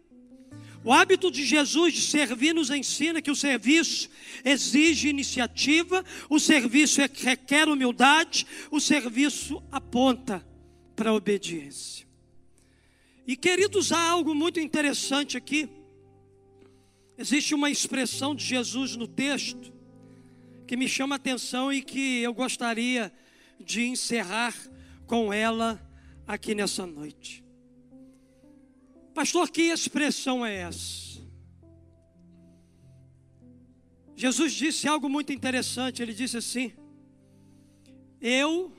O 0.85 0.93
hábito 0.93 1.31
de 1.31 1.47
Jesus 1.47 1.95
de 1.95 2.03
servir 2.03 2.55
nos 2.55 2.69
ensina 2.69 3.23
que 3.23 3.31
o 3.31 3.35
serviço 3.35 4.11
exige 4.45 5.09
iniciativa, 5.09 6.05
o 6.29 6.39
serviço 6.39 7.01
é 7.01 7.09
requer 7.11 7.71
humildade, 7.71 8.47
o 8.71 8.79
serviço 8.79 9.63
aponta 9.73 10.47
para 10.95 11.09
a 11.09 11.15
obediência. 11.15 12.07
E 13.27 13.35
queridos, 13.35 13.93
há 13.93 14.11
algo 14.11 14.35
muito 14.35 14.61
interessante 14.61 15.39
aqui. 15.39 15.71
Existe 17.17 17.55
uma 17.55 17.71
expressão 17.71 18.35
de 18.35 18.45
Jesus 18.45 18.95
no 18.95 19.09
texto 19.09 19.73
que 20.67 20.77
me 20.77 20.87
chama 20.87 21.15
a 21.15 21.17
atenção 21.17 21.73
e 21.73 21.81
que 21.81 22.21
eu 22.21 22.35
gostaria 22.35 23.11
de 23.59 23.87
encerrar 23.87 24.55
com 25.07 25.33
ela 25.33 25.81
aqui 26.27 26.55
nessa 26.55 26.87
noite. 26.87 27.44
Pastor, 29.15 29.49
que 29.49 29.63
expressão 29.63 30.45
é 30.45 30.57
essa? 30.57 31.23
Jesus 34.17 34.53
disse 34.53 34.89
algo 34.89 35.09
muito 35.09 35.33
interessante. 35.33 36.03
Ele 36.03 36.13
disse 36.13 36.37
assim: 36.37 36.73
Eu 38.21 38.77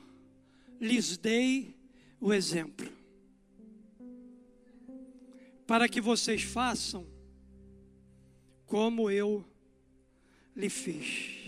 lhes 0.80 1.16
dei 1.16 1.74
o 2.20 2.34
exemplo, 2.34 2.92
para 5.66 5.88
que 5.88 6.02
vocês 6.02 6.44
façam 6.44 7.08
como 8.66 9.10
eu 9.10 9.46
lhe 10.54 10.70
fiz. 10.70 11.44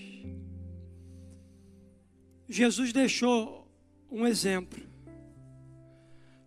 Jesus 2.47 2.93
deixou 2.93 3.69
um 4.09 4.25
exemplo, 4.25 4.81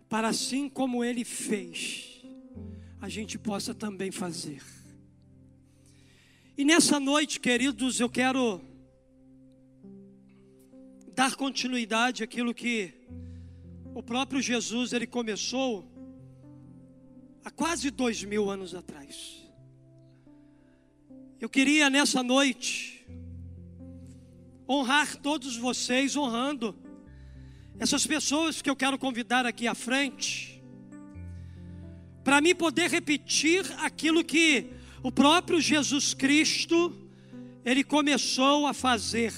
para 0.09 0.29
assim 0.29 0.71
como 0.71 1.05
ele 1.05 1.23
fez 1.23 2.10
a 3.01 3.09
gente 3.09 3.39
possa 3.39 3.75
também 3.75 4.11
fazer. 4.11 4.63
E 6.57 6.65
nessa 6.65 7.01
noite, 7.01 7.41
queridos, 7.41 7.99
eu 7.99 8.11
quero 8.11 8.61
dar 11.15 11.35
continuidade 11.35 12.23
àquilo 12.23 12.53
que 12.53 12.93
o 13.95 14.03
próprio 14.03 14.43
Jesus 14.43 14.93
ele 14.93 15.07
começou 15.07 15.91
há 17.43 17.51
quase 17.51 17.91
dois 17.91 18.23
mil 18.23 18.51
anos 18.51 18.75
atrás. 18.75 19.41
Eu 21.41 21.49
queria 21.49 21.89
nessa 21.89 22.23
noite 22.23 23.07
honrar 24.69 25.17
todos 25.17 25.57
vocês, 25.57 26.15
honrando 26.15 26.77
essas 27.79 28.07
pessoas 28.07 28.61
que 28.61 28.69
eu 28.69 28.77
quero 28.77 28.99
convidar 28.99 29.47
aqui 29.47 29.67
à 29.67 29.75
frente 29.75 30.60
para 32.31 32.41
mim 32.41 32.55
poder 32.55 32.89
repetir 32.89 33.67
aquilo 33.81 34.23
que 34.23 34.71
o 35.03 35.11
próprio 35.11 35.61
Jesus 35.61 36.15
Cristo 36.15 36.97
ele 37.65 37.83
começou 37.83 38.69
a 38.69 38.73
fazer. 38.73 39.35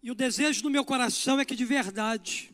E 0.00 0.08
o 0.08 0.14
desejo 0.14 0.62
do 0.62 0.70
meu 0.70 0.84
coração 0.84 1.40
é 1.40 1.44
que 1.44 1.56
de 1.56 1.64
verdade 1.64 2.48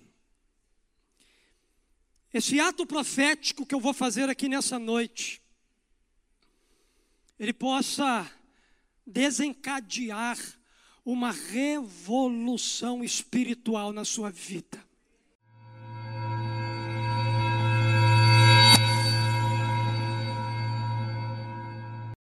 esse 2.32 2.58
ato 2.58 2.87
profético 2.87 3.66
que 3.66 3.74
eu 3.74 3.80
vou 3.80 3.92
fazer 3.92 4.30
aqui 4.30 4.48
nessa 4.48 4.78
noite 4.78 5.42
ele 7.38 7.52
possa 7.52 8.26
desencadear 9.06 10.38
uma 11.04 11.30
revolução 11.30 13.02
espiritual 13.04 13.92
na 13.92 14.04
sua 14.04 14.30
vida. 14.30 14.83